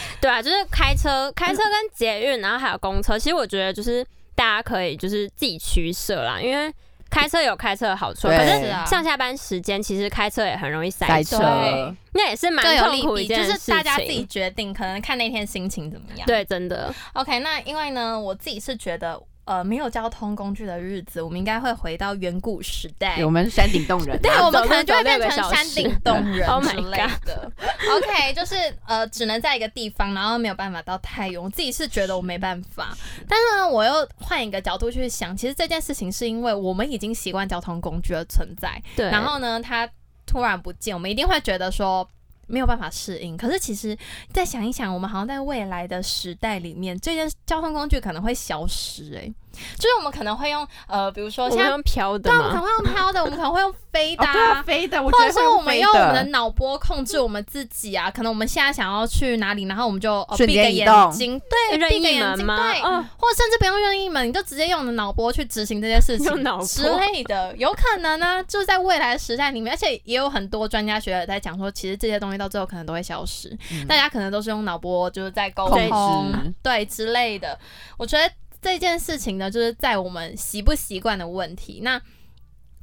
[0.20, 6.72] 对啊，就是开车、开车跟捷运，然后还有公车，其实我觉得就是大家可以就是自己取舍啦，因为
[7.10, 14.28] 开车有开车的好处，可是上下班时间其实开车也很容易塞车，那也是蛮痛苦一件事就是大家自己情。
[14.28, 16.26] 决定，可能看那天心情怎么样。
[16.26, 19.20] 对，真的，，OK，那因为呢，我自己是觉得。
[19.44, 23.22] 呃，没有交通工具的日子，我们应该会回到远古时代。
[23.24, 27.52] 我们山顶洞人啊， 对， 我们可能就会变成山顶洞 人 Oh 之 my 类的。
[27.90, 31.42] OK，就是呃，只能在一个地方，然后没有办法到太远。
[31.42, 32.96] 我自己是觉得我没办法，
[33.28, 39.10] 但是呢，我又换一个角度去想，其实这件事情是因为我们已经习惯交通工具的存在，对。
[39.10, 39.88] 然后呢，它
[40.26, 42.08] 突然不见，我们一定会觉得说。
[42.46, 43.96] 没有办法适应，可是其实
[44.32, 49.34] 再想一想，我们好像在未来的时代里面，这件交通工具可能会消失、欸，
[49.76, 52.64] 就是我们可能会用呃，比如说现在用飘的对啊，我们可能？
[52.64, 54.62] 会用飘的， 我们可能会用飞的、哦，对啊，啊。
[54.62, 62.46] 飞的，我或者是觉得会我们用我们的脑波控制我们自己啊，可能我们现在想要去哪里，然后我们就、闭个眼睛，对，闭个眼睛？
[62.46, 66.26] 对，哦，或者甚至不用任意门，你就直接用你的脑波去执行这些事情
[66.66, 77.58] 之类的，有可能呢，就是在未来的时代里面，而且也有很多专家学者在讲说，其实这些东西到最后可能都会消失，嗯大家可能都是用脑波就是在沟通，对之类的。
[77.96, 78.28] 我觉得
[78.64, 81.80] 这件事情呢，就是在我们习不习惯的问题。
[81.82, 82.00] 那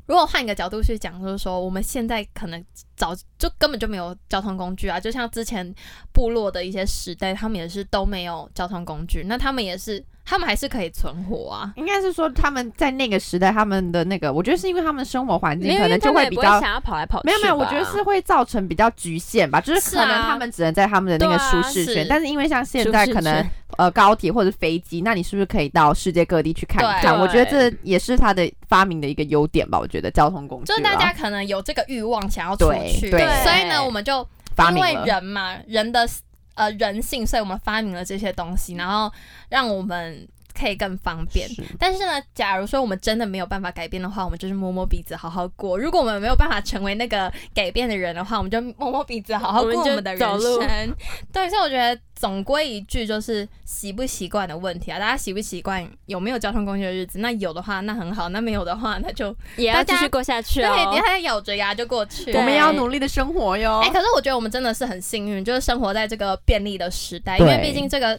[0.06, 2.64] 如果换一个角度去讲，就是说我们现在可能
[2.96, 5.74] 早就根本就没有交通工具啊，就像之前
[6.14, 11.74] 部落的一些时代，他们也是都没有交通工具，那他们也是，他们还是可以存活啊。
[11.76, 17.26] 应该是说他们在那个时代，他们的那个，我觉得是因为他们生活环境可能就因为他们也比较不想要跑来跑去。
[17.26, 23.46] 没有没有，我觉得是会造成比较局限吧，就是可能他们只能在他们的那个舒适圈，是但是因为像现在可能
[23.78, 27.20] 呃高铁或者飞机，那你是不是可以到世界各地去看一看？
[27.20, 29.78] 我觉得这也是他的发明的一个优点吧。
[29.78, 34.26] 我觉得交通工具就是大家可能有这个欲望想要出对去，对所以呢，我们就因为
[34.56, 36.08] 发明了，人嘛，人的
[36.62, 39.12] 呃人性，所以我们发明了这些东西，然后
[39.49, 40.28] 让我们
[40.62, 41.49] 可以更方便。
[41.49, 45.78] 是但是呢，假如说我们真的没有办法改变的话，我们就是摸摸鼻子好好过。
[45.78, 50.95] 如果我们没有办法成为那个改变的人的话，我们就摸摸鼻子好好过我们就我们的人生。
[51.34, 54.97] 对，所以我觉得总归一句就是习不习惯的问题啊。
[54.97, 57.20] 大家习不习惯有没有交通工具的日子？
[57.20, 61.01] 那有的话那很好，那没有的话那就也要继续过下去对，哦你。
[61.01, 62.32] 还咬着牙就过去。
[62.32, 63.89] 我们也要努力的生活哟哎、。
[63.89, 68.18] 可是我觉得我们真的是很幸运，就是生活在这个便利的时代，因为毕竟这个，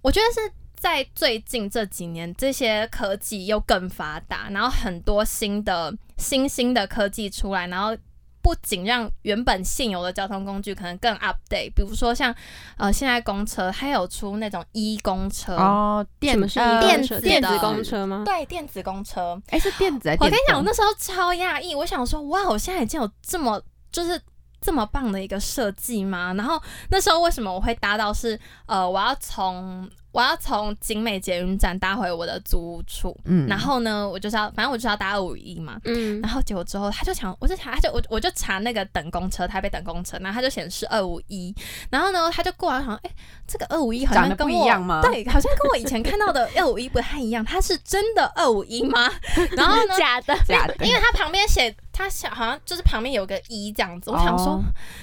[0.00, 0.50] 我觉得是
[0.80, 7.94] 在最近这几年，这些科技又更发达，然后很多新的新兴的科技出来，然后。
[8.42, 12.34] 不仅让原本现有的交通工具可能更 update，比如说像
[12.78, 18.22] 呃现在公车，它有出那种 e 公车，哦，电什么是呃电子电子公车吗？
[18.24, 23.60] 对，电子公车，哎是电子我跟你讲，我那时候超讶异，我想说，哇，我现在已经有这么
[23.92, 24.18] 就是
[24.58, 26.32] 这么棒的一个设计吗？
[26.32, 26.58] 然后
[26.90, 33.46] 那时候为什么我会搭到是呃，我要从我要从景美捷运站搭回我的租屋处，嗯。
[33.46, 35.78] 然后呢，我就是要反正我就是要搭二五一嘛。
[35.84, 36.20] 嗯。
[36.20, 41.54] 然，后结果之后，他就想，我就查，他就我我就查那个等公车，台北等公车，然后他就显示二五一，
[41.90, 43.10] 然后呢，他就过来想，哎、
[43.46, 45.00] 这个二五一好像跟我一样吗？
[45.02, 49.10] 对，好像跟我以前看到的 二五一不太一样，它是真的二五一吗？
[49.56, 50.36] 然后呢，假的。
[50.46, 54.62] 假的，因为他旁边写，它写好像就是旁边有个一这样子，我想说、哦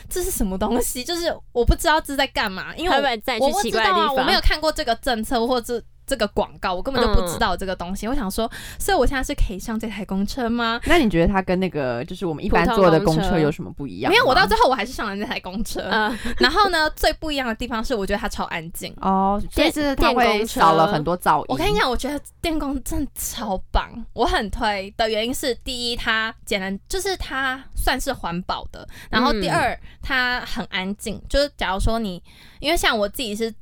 [0.09, 3.01] 这是什么东西，就是我不知道这是在干嘛，因为我
[3.49, 4.11] 会不知道啊？
[4.11, 8.08] 我没有看过这个政策或者这个广告，我根本就不知道这个东西。
[8.08, 8.49] 我想说，
[8.80, 10.80] 所以我现在是可以上这台公车吗？
[10.86, 14.10] 那你觉得它跟那个就是我们一般坐的公车有什么不一样？
[14.10, 15.82] 没有，我到最后我还是上了那台公车。
[15.91, 21.45] 嗯然后呢，最不一样的地方是，我觉得它超安静哦，所以是它会少了很多噪音。
[21.49, 31.22] 我跟你讲，我觉得电工真的超棒，我很推的原因是，第一，它简单，就是它算是环保的；然后第二，它很安静。
[31.28, 32.22] 就是假如说你，
[32.60, 33.53] 因为像我自己是。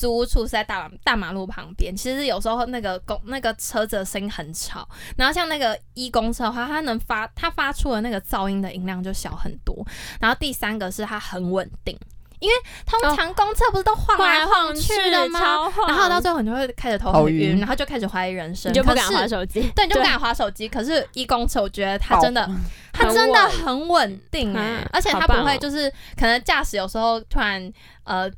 [0.00, 9.86] 租屋处是在大大马路旁边，其实有时候那个公那个车子的声音很吵，然后像那个一公车的话，它能发它发出的那个噪音的音量就小很多。
[10.18, 11.94] 然后第三个是它很稳定，
[12.38, 12.54] 因为
[12.86, 15.70] 通常公车不是都晃来晃去的吗？
[15.86, 20.66] 然后到最后你就会开始头很晕，然后就开始怀疑人生，就不敢划手机，对，你就不敢划手机。
[20.66, 22.50] 可是一公车，我觉得它真的，
[22.90, 27.70] 它真的很稳定哎，而且它不会就是可能驾驶有时候突然
[28.04, 28.30] 呃。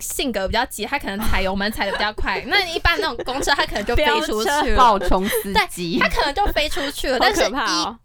[0.00, 2.42] 性格比较急，他可能踩油门踩的比较快。
[2.46, 4.76] 那一般那种公车， 他可能就飞出去了。
[4.76, 7.18] 暴冲司机，他可能就飞出去了。
[7.18, 7.42] 但是，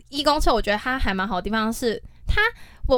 [0.09, 2.41] 一一公车，我觉得它还蛮好的地方是它。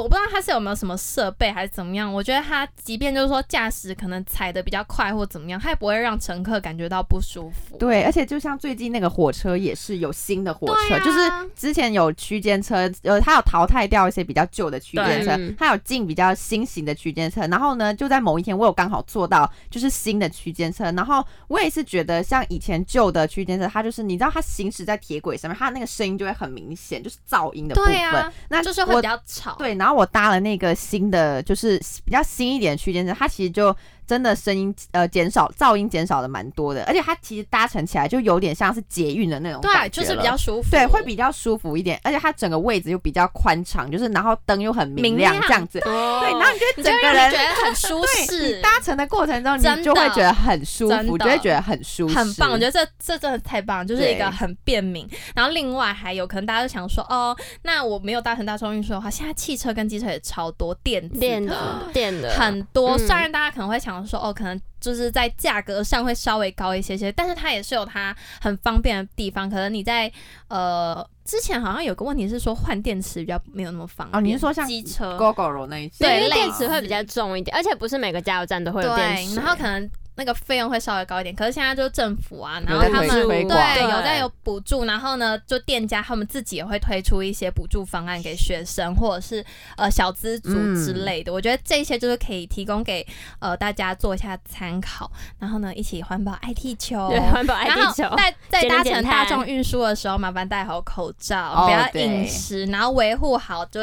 [0.00, 7.76] 我不知道它是有没有什么设备还是怎么样，我觉得它即便就是说驾驶可能踩的比较快或怎么样，它也不会让乘客感觉到不舒服。
[7.78, 11.18] 对，而且就像最近那个火车也是有新的火车，就是
[11.54, 17.42] 之前有区间车，呃，它有淘汰掉一些比较旧的区间车，它有进比较新型的区间车。
[17.46, 29.54] 然后呢，就在某一天我有刚好坐到就是新的区间车，然后我也是觉得像以前旧的区间车，它就是你知道它行驶在铁轨上面，它那个声音就会很明显，就是噪音的部分，那就是会比较吵。
[29.56, 29.74] 对。
[29.84, 33.76] 然后我搭了那个新的，就是比较新一点的区间车，它其实就。
[34.06, 55.08] 真的声音呃减少，噪音减少的蛮多的，而且它其实搭乘起来就有点像是捷运的那种对，就是比较舒服，对，会比较舒服一点，而且它整个位置又比较宽敞，就是然后灯又很明亮这样子，对，然后你就整个人觉得很舒适，搭乘的过程中你就会觉得很舒服，就会觉得很舒适，很棒，我觉得这这真的太棒，就是一个很便民。
[55.34, 61.88] 然后另外还有可能大家就想说，哦，那我没有搭乘大众运输的话，现在汽车跟机车也超多电电的。
[61.90, 62.30] 电的。
[62.34, 63.93] 很多，虽然大家可能会想。
[64.06, 69.50] 说哦，可能就是在价格上会稍微高一些些，但是它也是有它很方便的地方。
[69.50, 70.10] 可能你在
[70.48, 74.18] 呃之前好像有个问题是说换电池比较没有那么方便。
[74.18, 76.04] 哦，你是说像机车 GoGo 那一些？
[76.04, 79.34] 对，电池会比较重一点，而且不是每个加油站都会有电池。
[79.36, 79.90] 然后可能。
[80.16, 89.44] 那个费用会稍微高一点，可是现在就是政府啊，然后他们对有在有补助，然后呢，就店家他们自己也会推出一些补助方案给学生或者是
[89.76, 91.32] 呃小资族之类的。
[91.32, 93.06] 我觉得这些就是可以提供给
[93.40, 98.08] 呃大家做一下参考，然后呢一起环保爱地球，对环保爱地球。
[98.16, 103.80] 在在搭乘大众运输的时候，麻烦戴好口罩，不要饮食，然后维护好就。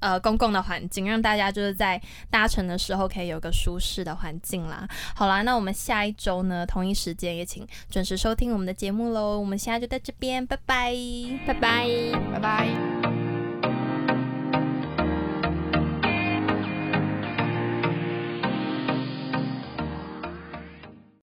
[0.00, 4.86] 呃，公共的环境，让大家就是在搭乘的时候可以有个舒适的环境啦。
[5.14, 9.38] 好啦，那我们下一周呢，同一时间也请准时收听我们的节目喽。
[9.38, 10.94] 我们现在就在这边，拜拜，
[11.46, 11.88] 拜拜，
[12.32, 13.17] 拜拜。